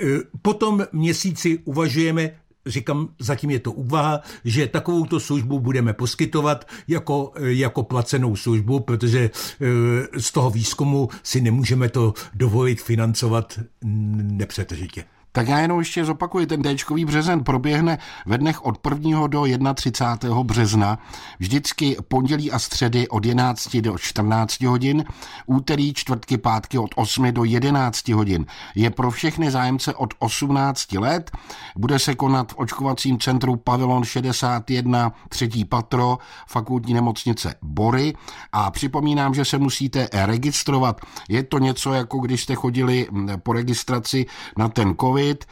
Eh, 0.00 0.06
potom 0.42 0.86
měsíci 0.92 1.58
uvažujeme, 1.64 2.30
říkám, 2.66 3.08
zatím 3.18 3.50
je 3.50 3.60
to 3.60 3.72
úvaha, 3.72 4.20
že 4.44 4.66
takovouto 4.66 5.20
službu 5.20 5.60
budeme 5.60 5.92
poskytovat 5.92 6.68
jako, 6.88 7.32
jako 7.38 7.82
placenou 7.82 8.36
službu, 8.36 8.80
protože 8.80 9.30
eh, 9.60 10.20
z 10.20 10.32
toho 10.32 10.50
výzkumu 10.50 11.08
si 11.22 11.40
nemůžeme 11.40 11.88
to 11.88 12.14
dovolit 12.34 12.82
financovat 12.82 13.60
nepřetržitě. 13.82 15.04
Tak 15.34 15.48
já 15.48 15.58
jenom 15.58 15.78
ještě 15.78 16.04
zopakuji, 16.04 16.46
ten 16.46 16.62
Dčkový 16.62 17.04
březen 17.04 17.44
proběhne 17.44 17.98
ve 18.26 18.38
dnech 18.38 18.64
od 18.64 18.78
1. 18.90 19.26
do 19.26 19.44
31. 19.74 20.42
března, 20.42 20.98
vždycky 21.38 21.96
pondělí 22.08 22.52
a 22.52 22.58
středy 22.58 23.08
od 23.08 23.26
11 23.26 23.76
do 23.76 23.98
14 23.98 24.60
hodin, 24.60 25.04
úterý, 25.46 25.94
čtvrtky, 25.94 26.38
pátky 26.38 26.78
od 26.78 26.90
8 26.96 27.32
do 27.32 27.44
11 27.44 28.08
hodin. 28.08 28.46
Je 28.74 28.90
pro 28.90 29.10
všechny 29.10 29.50
zájemce 29.50 29.94
od 29.94 30.14
18 30.18 30.92
let, 30.92 31.30
bude 31.76 31.98
se 31.98 32.14
konat 32.14 32.52
v 32.52 32.58
očkovacím 32.58 33.18
centru 33.18 33.56
Pavilon 33.56 34.04
61, 34.04 35.12
třetí 35.28 35.64
patro, 35.64 36.18
fakultní 36.46 36.94
nemocnice 36.94 37.54
Bory 37.62 38.14
a 38.52 38.70
připomínám, 38.70 39.34
že 39.34 39.44
se 39.44 39.58
musíte 39.58 40.08
registrovat. 40.12 41.00
Je 41.28 41.42
to 41.42 41.58
něco 41.58 41.92
jako 41.92 42.18
když 42.18 42.42
jste 42.42 42.54
chodili 42.54 43.08
po 43.42 43.52
registraci 43.52 44.26
na 44.58 44.68
ten 44.68 44.94
COVID, 45.00 45.21
oslovit 45.22 45.44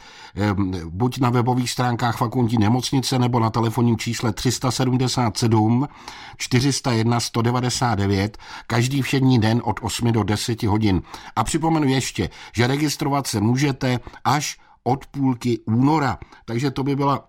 buď 0.85 1.19
na 1.19 1.29
webových 1.29 1.71
stránkách 1.71 2.17
fakultní 2.17 2.57
nemocnice 2.57 3.19
nebo 3.19 3.39
na 3.39 3.49
telefonním 3.49 3.97
čísle 3.97 4.33
377 4.33 5.87
401 6.37 7.19
199 7.19 8.37
každý 8.67 9.01
všední 9.01 9.39
den 9.39 9.61
od 9.63 9.79
8 9.81 10.11
do 10.11 10.23
10 10.23 10.63
hodin. 10.63 11.01
A 11.35 11.43
připomenu 11.43 11.87
ještě, 11.87 12.29
že 12.55 12.67
registrovat 12.67 13.27
se 13.27 13.41
můžete 13.41 13.99
až 14.23 14.57
od 14.83 15.05
půlky 15.05 15.59
února. 15.65 16.17
Takže 16.45 16.71
to 16.71 16.83
by 16.83 16.95
byla 16.95 17.25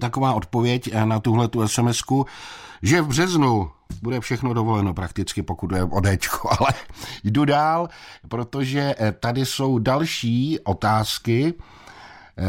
taková 0.00 0.34
odpověď 0.34 0.94
na 1.04 1.20
tuhle 1.20 1.48
tu 1.48 1.68
sms 1.68 2.02
že 2.82 3.02
v 3.02 3.06
březnu 3.06 3.70
bude 4.02 4.20
všechno 4.20 4.54
dovoleno 4.54 4.94
prakticky, 4.94 5.42
pokud 5.42 5.72
je 5.72 5.82
o 5.82 6.00
Dčko, 6.00 6.50
ale 6.58 6.68
jdu 7.24 7.44
dál, 7.44 7.88
protože 8.28 8.94
eh, 8.98 9.12
tady 9.12 9.46
jsou 9.46 9.78
další 9.78 10.58
otázky. 10.60 11.54
Eh, 12.38 12.44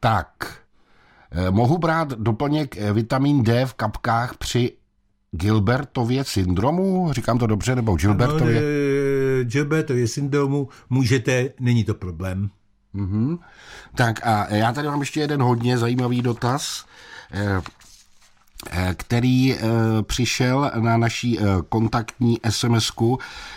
tak, 0.00 0.60
eh, 1.30 1.50
mohu 1.50 1.78
brát 1.78 2.08
doplněk 2.08 2.76
vitamin 2.92 3.42
D 3.42 3.66
v 3.66 3.74
kapkách 3.74 4.36
při 4.36 4.72
Gilbertově 5.30 6.24
syndromu? 6.24 7.12
Říkám 7.12 7.38
to 7.38 7.46
dobře, 7.46 7.76
nebo 7.76 7.96
Gilbertově? 7.96 8.58
Ano, 8.58 8.66
Gilbertově 9.44 10.08
syndromu 10.08 10.68
můžete, 10.90 11.50
není 11.60 11.84
to 11.84 11.94
problém. 11.94 12.50
Mm-hmm. 12.94 13.38
Tak 13.94 14.26
a 14.26 14.54
já 14.54 14.72
tady 14.72 14.88
mám 14.88 15.00
ještě 15.00 15.20
jeden 15.20 15.42
hodně 15.42 15.78
zajímavý 15.78 16.22
dotaz. 16.22 16.84
Eh, 18.70 18.94
který 18.94 19.54
eh, 19.54 19.58
přišel 20.02 20.70
na 20.80 20.96
naší 20.96 21.38
eh, 21.38 21.42
kontaktní 21.68 22.38
sms 22.48 22.92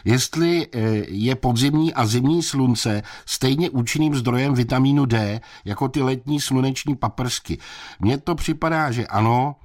jestli 0.06 0.68
je 1.08 1.36
podzimní 1.36 1.94
a 1.94 2.06
zimní 2.06 2.44
slunce 2.44 3.04
stejně 3.26 3.70
účinným 3.70 4.16
zdrojem 4.16 4.54
vitamínu 4.54 5.06
D 5.06 5.42
jako 5.66 5.88
ty 5.88 6.02
letní 6.02 6.42
sluneční 6.42 6.96
paprsky. 6.96 7.58
Mně 8.00 8.18
to 8.18 8.36
připadá, 8.36 8.92
že 8.92 9.08
ano, 9.08 9.56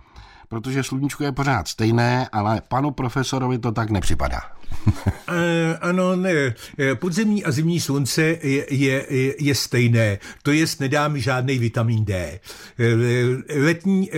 protože 0.48 0.82
sluníčko 0.82 1.24
je 1.24 1.32
pořád 1.32 1.68
stejné, 1.68 2.28
ale 2.32 2.62
panu 2.68 2.90
profesorovi 2.90 3.58
to 3.58 3.72
tak 3.72 3.90
nepřipadá. 3.90 4.40
ano, 5.80 6.16
ne. 6.16 6.54
Podzemní 6.94 7.44
a 7.44 7.50
zimní 7.50 7.80
slunce 7.80 8.22
je, 8.42 8.66
je, 8.70 9.06
je 9.38 9.54
stejné. 9.54 10.18
To 10.42 10.52
jest, 10.52 10.80
nedá 10.80 11.08
mi 11.08 11.20
žádný 11.20 11.58
vitamin 11.58 12.04
D. 12.04 12.40
Letní 13.56 14.10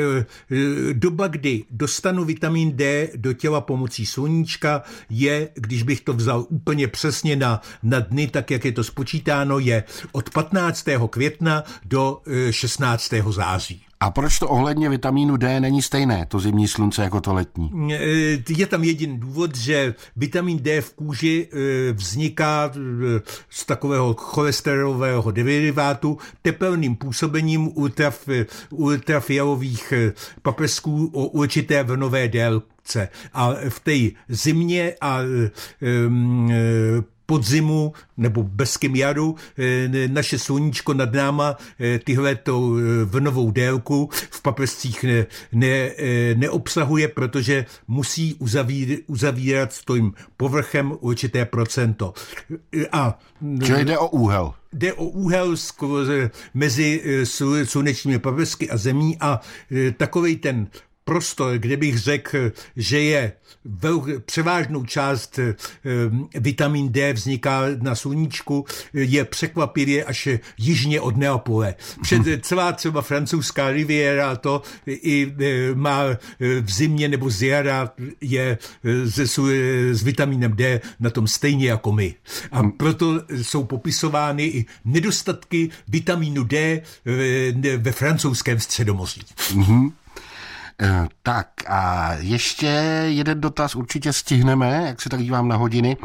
doba, 0.93 1.27
kdy 1.27 1.65
dostanu 1.71 2.25
vitamin 2.25 2.77
D 2.77 3.09
do 3.17 3.33
těla 3.33 3.61
pomocí 3.61 4.07
sluníčka, 4.07 4.83
je, 5.11 5.49
když 5.55 5.83
bych 5.83 6.01
to 6.01 6.13
vzal 6.13 6.47
úplně 6.49 6.89
přesně 6.89 7.37
na, 7.37 7.61
na 7.83 8.01
dny, 8.01 8.27
tak 8.27 8.51
jak 8.51 8.65
je 8.65 8.73
to 8.73 8.85
spočítáno, 8.85 9.59
je 9.59 9.85
od 10.13 10.31
15. 10.31 10.89
května 11.11 11.65
do 11.85 12.23
16. 12.51 13.15
září. 13.31 13.88
A 14.01 14.11
proč 14.11 14.39
to 14.39 14.49
ohledně 14.49 14.89
vitamínu 14.89 15.37
D 15.37 15.61
není 15.61 15.83
stejné, 15.83 16.27
to 16.27 16.41
zimní 16.41 16.69
slunce, 16.69 17.03
jako 17.03 17.21
to 17.21 17.35
letní? 17.35 17.95
E, 17.95 17.99
je 18.49 18.67
tam 18.67 18.85
jediný 18.85 19.19
důvod, 19.19 19.57
že 19.57 19.95
vitamin 20.17 20.59
D 20.59 20.81
v 20.81 20.95
kůži 20.95 21.49
e, 21.53 21.93
vzniká 21.93 22.71
e, 22.75 22.79
z 23.51 23.67
takového 23.67 24.15
cholesterolového 24.15 25.31
derivátu 25.31 26.19
tepelným 26.43 26.97
působením 26.97 27.71
ultraf, 27.75 28.29
ultrafialových 28.71 29.93
paprsků 30.43 31.11
o 31.13 31.27
určité 31.27 31.83
vlnové 31.83 32.29
délce. 32.29 33.09
A 33.33 33.55
v 33.69 33.81
té 33.81 34.21
zimě 34.29 34.95
a 35.01 35.21
podzimu 37.29 37.93
nebo 38.17 38.43
bezkým 38.43 38.97
jadu 38.97 39.37
eh, 39.59 40.09
naše 40.09 40.39
sluníčko 40.39 40.95
nad 40.95 41.13
náma 41.13 41.57
eh, 41.81 41.99
tyhle 41.99 42.35
to 42.35 42.73
eh, 42.77 43.05
vlnovou 43.05 43.51
délku 43.51 44.09
v 44.31 44.43
paprscích 44.43 45.05
ne, 45.05 45.27
ne, 45.53 45.91
neobsahuje, 46.35 47.09
protože 47.09 47.67
musí 47.89 48.35
uzavírat, 48.35 49.01
uzavírat 49.07 49.73
s 49.73 49.85
tím 49.85 50.15
povrchem 50.37 50.97
určité 51.01 51.45
procento. 51.45 52.15
A, 52.93 53.19
Čili 53.65 53.85
jde 53.85 53.99
o 53.99 54.09
úhel 54.09 54.53
jde 54.73 54.93
o 54.93 55.05
úhel 55.05 55.57
mezi 56.55 57.03
slunečními 57.65 58.19
paprsky 58.19 58.71
a 58.71 58.77
zemí 58.77 59.17
a 59.21 59.41
takový 59.97 60.37
ten 60.37 60.67
prostor, 61.09 61.59
kde 61.59 61.77
bych 61.77 61.99
řekl, 61.99 62.53
že 62.77 63.01
je 63.01 63.33
velk, 63.65 64.05
převážnou 64.25 64.85
část 64.85 65.39
e, 65.39 65.55
vitamin 66.35 66.93
D 66.93 67.13
vzniká 67.13 67.63
na 67.81 67.95
sluníčku, 67.95 68.65
je 68.93 69.25
překvapivě 69.25 70.05
až 70.05 70.29
jižně 70.59 71.01
od 71.01 71.17
Neapole. 71.17 71.75
Před, 72.03 72.23
hmm. 72.23 72.41
celá 72.41 72.73
třeba 72.73 73.03
francouzská 73.03 73.71
riviera 73.71 74.37
to 74.37 74.63
i 74.87 75.33
e, 75.41 75.75
má 75.75 76.03
v 76.61 76.73
zimě 76.73 77.09
nebo 77.09 77.31
z 77.31 77.43
jara 77.43 77.91
je 78.21 78.59
se, 79.09 79.27
s 79.93 80.03
vitaminem 80.03 80.53
D 80.57 80.81
na 81.01 81.11
tom 81.11 81.27
stejně 81.27 81.69
jako 81.69 81.93
my. 81.93 82.15
A 82.53 82.61
hmm. 82.61 82.73
proto 82.73 83.23
jsou 83.43 83.65
popisovány 83.65 84.45
i 84.45 84.67
nedostatky 84.85 85.71
vitamínu 85.89 86.45
D 86.45 86.83
ve 87.77 87.93
francouzském 87.93 88.61
středomoří. 88.61 89.21
Mm-hmm. 89.37 89.93
Eh, 90.83 91.09
tak 91.23 91.49
a 91.69 92.13
ještě 92.15 92.67
jeden 93.07 93.41
dotaz 93.41 93.77
určitě 93.77 94.13
stihneme, 94.13 94.85
jak 94.87 95.03
se 95.03 95.09
tak 95.09 95.23
dívám 95.23 95.49
na 95.49 95.57
hodiny. 95.57 95.97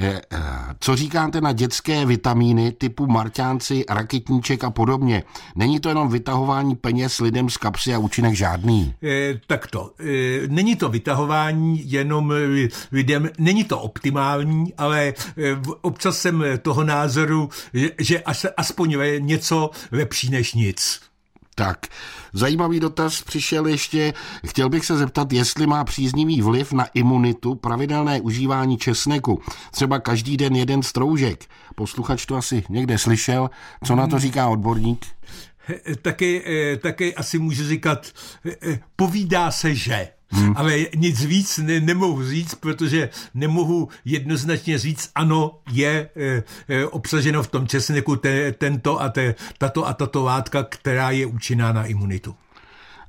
Eh, 0.00 0.20
eh, 0.32 0.38
co 0.80 0.96
říkáte 0.96 1.40
na 1.40 1.52
dětské 1.52 2.06
vitamíny 2.06 2.72
typu 2.72 3.06
marťánci, 3.06 3.84
raketníček 3.88 4.64
a 4.64 4.70
podobně? 4.70 5.22
Není 5.56 5.80
to 5.80 5.88
jenom 5.88 6.08
vytahování 6.08 6.76
peněz 6.76 7.20
lidem 7.20 7.50
z 7.50 7.56
kapsy 7.56 7.94
a 7.94 7.98
účinek 7.98 8.34
žádný? 8.34 8.94
E, 9.02 9.40
tak 9.46 9.66
to. 9.66 9.92
E, 10.00 10.48
není 10.48 10.76
to 10.76 10.88
vytahování 10.88 11.90
jenom 11.90 12.32
lidem, 12.92 13.30
není 13.38 13.64
to 13.64 13.80
optimální, 13.80 14.74
ale 14.78 15.14
občas 15.80 16.18
jsem 16.18 16.44
toho 16.62 16.84
názoru, 16.84 17.48
že, 17.72 17.90
že 17.98 18.22
aspoň 18.56 18.96
něco 19.18 19.70
lepší 19.92 20.30
než 20.30 20.54
nic. 20.54 21.07
Tak, 21.58 21.86
zajímavý 22.32 22.80
dotaz 22.80 23.22
přišel 23.22 23.66
ještě. 23.66 24.14
Chtěl 24.46 24.68
bych 24.68 24.86
se 24.86 24.96
zeptat, 24.96 25.32
jestli 25.32 25.66
má 25.66 25.84
příznivý 25.84 26.42
vliv 26.42 26.72
na 26.72 26.86
imunitu 26.94 27.54
pravidelné 27.54 28.20
užívání 28.20 28.78
česneku. 28.78 29.42
Třeba 29.70 29.98
každý 29.98 30.36
den 30.36 30.56
jeden 30.56 30.82
stroužek. 30.82 31.44
Posluchač 31.74 32.26
to 32.26 32.36
asi 32.36 32.64
někde 32.68 32.98
slyšel. 32.98 33.50
Co 33.84 33.96
na 33.96 34.06
to 34.06 34.16
hmm. 34.16 34.20
říká 34.20 34.48
odborník? 34.48 35.06
Taky, 36.02 36.44
eh, 36.46 36.76
taky 36.76 37.14
asi 37.14 37.38
můžu 37.38 37.68
říkat, 37.68 38.06
eh, 38.46 38.56
eh, 38.62 38.80
povídá 38.96 39.50
se, 39.50 39.74
že. 39.74 40.08
Hmm. 40.30 40.52
Ale 40.56 40.86
nic 40.96 41.24
víc 41.24 41.58
ne, 41.58 41.80
nemohu 41.80 42.24
říct, 42.24 42.54
protože 42.54 43.10
nemohu 43.34 43.88
jednoznačně 44.04 44.78
říct, 44.78 45.10
ano, 45.14 45.58
je 45.72 46.10
e, 46.16 46.42
e, 46.68 46.86
obsaženo 46.86 47.42
v 47.42 47.48
tom 47.48 47.66
česneku 47.66 48.16
te, 48.16 48.52
tento 48.52 49.00
a 49.00 49.08
te, 49.08 49.34
tato 49.58 49.86
a 49.86 49.92
tato 49.92 50.24
látka, 50.24 50.62
která 50.62 51.10
je 51.10 51.26
účinná 51.26 51.72
na 51.72 51.84
imunitu. 51.84 52.34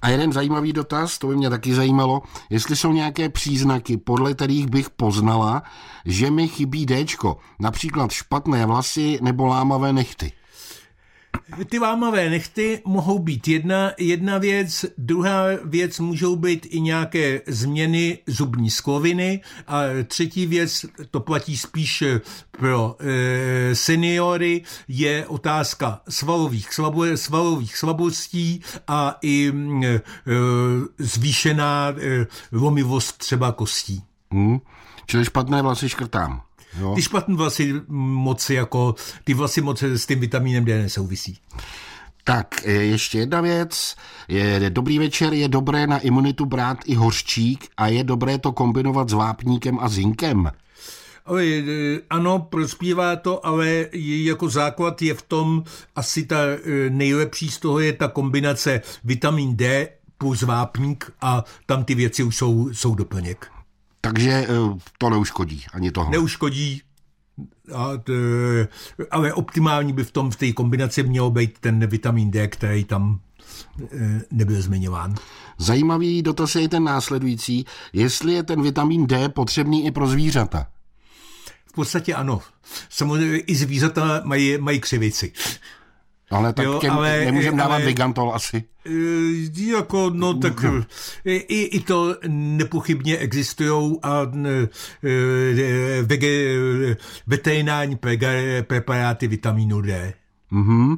A 0.01 0.09
jeden 0.09 0.33
zajímavý 0.33 0.73
dotaz, 0.73 1.17
to 1.17 1.27
by 1.27 1.35
mě 1.35 1.49
taky 1.49 1.73
zajímalo, 1.73 2.21
jestli 2.49 2.75
jsou 2.75 2.93
nějaké 2.93 3.29
příznaky, 3.29 3.97
podle 3.97 4.33
kterých 4.33 4.67
bych 4.67 4.89
poznala, 4.89 5.63
že 6.05 6.31
mi 6.31 6.47
chybí 6.47 6.85
Dčko, 6.85 7.37
například 7.59 8.11
špatné 8.11 8.65
vlasy 8.65 9.19
nebo 9.21 9.45
lámavé 9.45 9.93
nechty. 9.93 10.31
Ty 11.69 11.79
vámavé 11.79 12.29
nechty 12.29 12.81
mohou 12.85 13.19
být 13.19 13.47
jedna, 13.47 13.91
jedna 13.97 14.37
věc, 14.37 14.85
druhá 14.97 15.43
věc 15.63 15.99
můžou 15.99 16.35
být 16.35 16.67
i 16.69 16.81
nějaké 16.81 17.41
změny 17.47 18.17
zubní 18.27 18.69
skloviny 18.69 19.41
a 19.67 19.81
třetí 20.07 20.45
věc, 20.45 20.85
to 21.11 21.19
platí 21.19 21.57
spíš 21.57 22.03
pro 22.51 22.95
e, 22.99 23.75
seniory, 23.75 24.61
je 24.87 25.27
otázka 25.27 26.01
svalových, 26.09 26.73
slabo, 26.73 27.17
svalových 27.17 27.77
slabostí 27.77 28.61
a 28.87 29.17
i 29.21 29.53
e, 29.83 30.01
zvýšená 30.97 31.89
e, 31.89 32.27
lomivost 32.51 33.17
třeba 33.17 33.51
kostí. 33.51 34.03
Hmm. 34.31 34.59
Čili 35.05 35.25
špatné 35.25 35.61
vlasy 35.61 35.89
škrtám. 35.89 36.48
Jo. 36.77 36.95
Ty 36.95 37.01
špatné 37.01 37.35
vlasy 37.35 37.73
moc 37.87 38.49
jako, 38.49 38.95
ty 39.23 39.33
vlasy 39.33 39.61
moc 39.61 39.83
s 39.83 40.05
tím 40.05 40.19
vitamínem 40.19 40.65
D 40.65 40.81
nesouvisí. 40.81 41.37
Tak, 42.23 42.47
e, 42.65 42.71
ještě 42.71 43.19
jedna 43.19 43.41
věc. 43.41 43.95
Je, 44.27 44.69
dobrý 44.69 44.99
večer, 44.99 45.33
je 45.33 45.47
dobré 45.47 45.87
na 45.87 45.99
imunitu 45.99 46.45
brát 46.45 46.77
i 46.85 46.95
hořčík 46.95 47.67
a 47.77 47.87
je 47.87 48.03
dobré 48.03 48.37
to 48.37 48.51
kombinovat 48.51 49.09
s 49.09 49.13
vápníkem 49.13 49.79
a 49.79 49.89
zinkem. 49.89 50.51
E, 51.37 51.99
ano, 52.09 52.39
prospívá 52.39 53.15
to, 53.15 53.45
ale 53.45 53.85
jako 53.93 54.49
základ 54.49 55.01
je 55.01 55.13
v 55.13 55.21
tom 55.21 55.63
asi 55.95 56.25
ta 56.25 56.37
e, 56.43 56.89
nejlepší 56.89 57.49
z 57.49 57.59
toho 57.59 57.79
je 57.79 57.93
ta 57.93 58.07
kombinace 58.07 58.81
vitamin 59.03 59.55
D 59.55 59.89
plus 60.17 60.41
vápník 60.41 61.11
a 61.21 61.43
tam 61.65 61.83
ty 61.83 61.95
věci 61.95 62.23
už 62.23 62.37
jsou, 62.37 62.69
jsou 62.73 62.95
doplněk. 62.95 63.58
Takže 64.01 64.31
eh, 64.31 64.47
to 64.97 65.09
neuškodí 65.09 65.65
ani 65.73 65.91
toho. 65.91 66.11
Neuškodí, 66.11 66.81
a 67.73 67.97
t, 67.97 68.11
ale 69.11 69.33
optimální 69.33 69.93
by 69.93 70.03
v 70.03 70.11
tom 70.11 70.31
v 70.31 70.35
té 70.35 70.51
kombinaci 70.51 71.03
mělo 71.03 71.31
být 71.31 71.59
ten 71.59 71.87
vitamin 71.87 72.31
D, 72.31 72.47
který 72.47 72.83
tam 72.83 73.19
eh, 73.83 74.21
nebyl 74.31 74.61
zmiňován. 74.61 75.15
Zajímavý 75.57 76.21
dotaz 76.21 76.55
je 76.55 76.69
ten 76.69 76.83
následující, 76.83 77.65
jestli 77.93 78.33
je 78.33 78.43
ten 78.43 78.61
vitamin 78.61 79.07
D 79.07 79.29
potřebný 79.29 79.85
i 79.85 79.91
pro 79.91 80.07
zvířata. 80.07 80.67
V 81.65 81.73
podstatě 81.73 82.15
ano. 82.15 82.41
Samozřejmě 82.89 83.37
i 83.39 83.55
zvířata 83.55 84.21
mají, 84.23 84.57
mají 84.57 84.79
křivici. 84.79 85.33
Ale 86.29 86.53
tak 86.53 86.65
jo, 86.65 86.79
těm 86.79 86.93
ale, 86.93 87.25
nemůžeme 87.25 87.57
dávat 87.57 87.75
ale, 87.75 87.85
Vigantol 87.85 88.35
asi. 88.35 88.63
E, 88.85 89.71
jako, 89.71 90.09
no 90.13 90.33
tak 90.33 90.63
e, 90.63 91.35
i, 91.35 91.61
i 91.61 91.79
to 91.79 92.15
nepochybně 92.27 93.17
existují 93.17 93.97
a 94.03 94.31
e, 94.45 94.67
vege, 96.03 96.55
veterinární 97.27 97.97
preparáty 98.61 99.27
vitamínu 99.27 99.81
D. 99.81 100.13
Mm-hmm. 100.51 100.97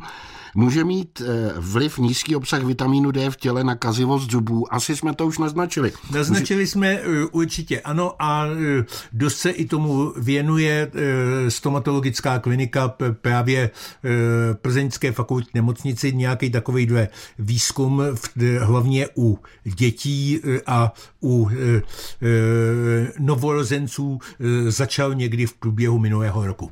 Může 0.55 0.83
mít 0.83 1.21
eh, 1.21 1.53
vliv 1.57 1.97
nízký 1.97 2.35
obsah 2.35 2.63
vitamínu 2.63 3.11
D 3.11 3.29
v 3.29 3.35
těle 3.35 3.63
na 3.63 3.75
kazivost 3.75 4.31
zubů? 4.31 4.73
Asi 4.73 4.95
jsme 4.95 5.13
to 5.13 5.25
už 5.25 5.37
naznačili. 5.37 5.91
Naznačili 6.11 6.67
jsme 6.67 6.87
eh, 6.87 7.25
určitě 7.31 7.81
ano 7.81 8.13
a 8.19 8.45
eh, 8.47 8.85
dost 9.13 9.37
se 9.37 9.49
i 9.49 9.65
tomu 9.65 10.13
věnuje 10.17 10.91
stomatologická 11.49 12.39
klinika 12.39 12.95
právě 13.21 13.69
Plzeňské 14.61 15.11
fakultní 15.11 15.51
nemocnici 15.53 16.13
nějaký 16.13 16.49
takový 16.49 16.85
dvě 16.85 17.09
výzkum 17.39 18.03
hlavně 18.59 19.07
u 19.17 19.39
dětí 19.63 20.39
a 20.65 20.93
u 21.23 21.49
novorozenců 23.19 24.19
začal 24.67 25.13
někdy 25.13 25.45
v 25.45 25.53
průběhu 25.53 25.99
minulého 25.99 26.45
roku. 26.47 26.71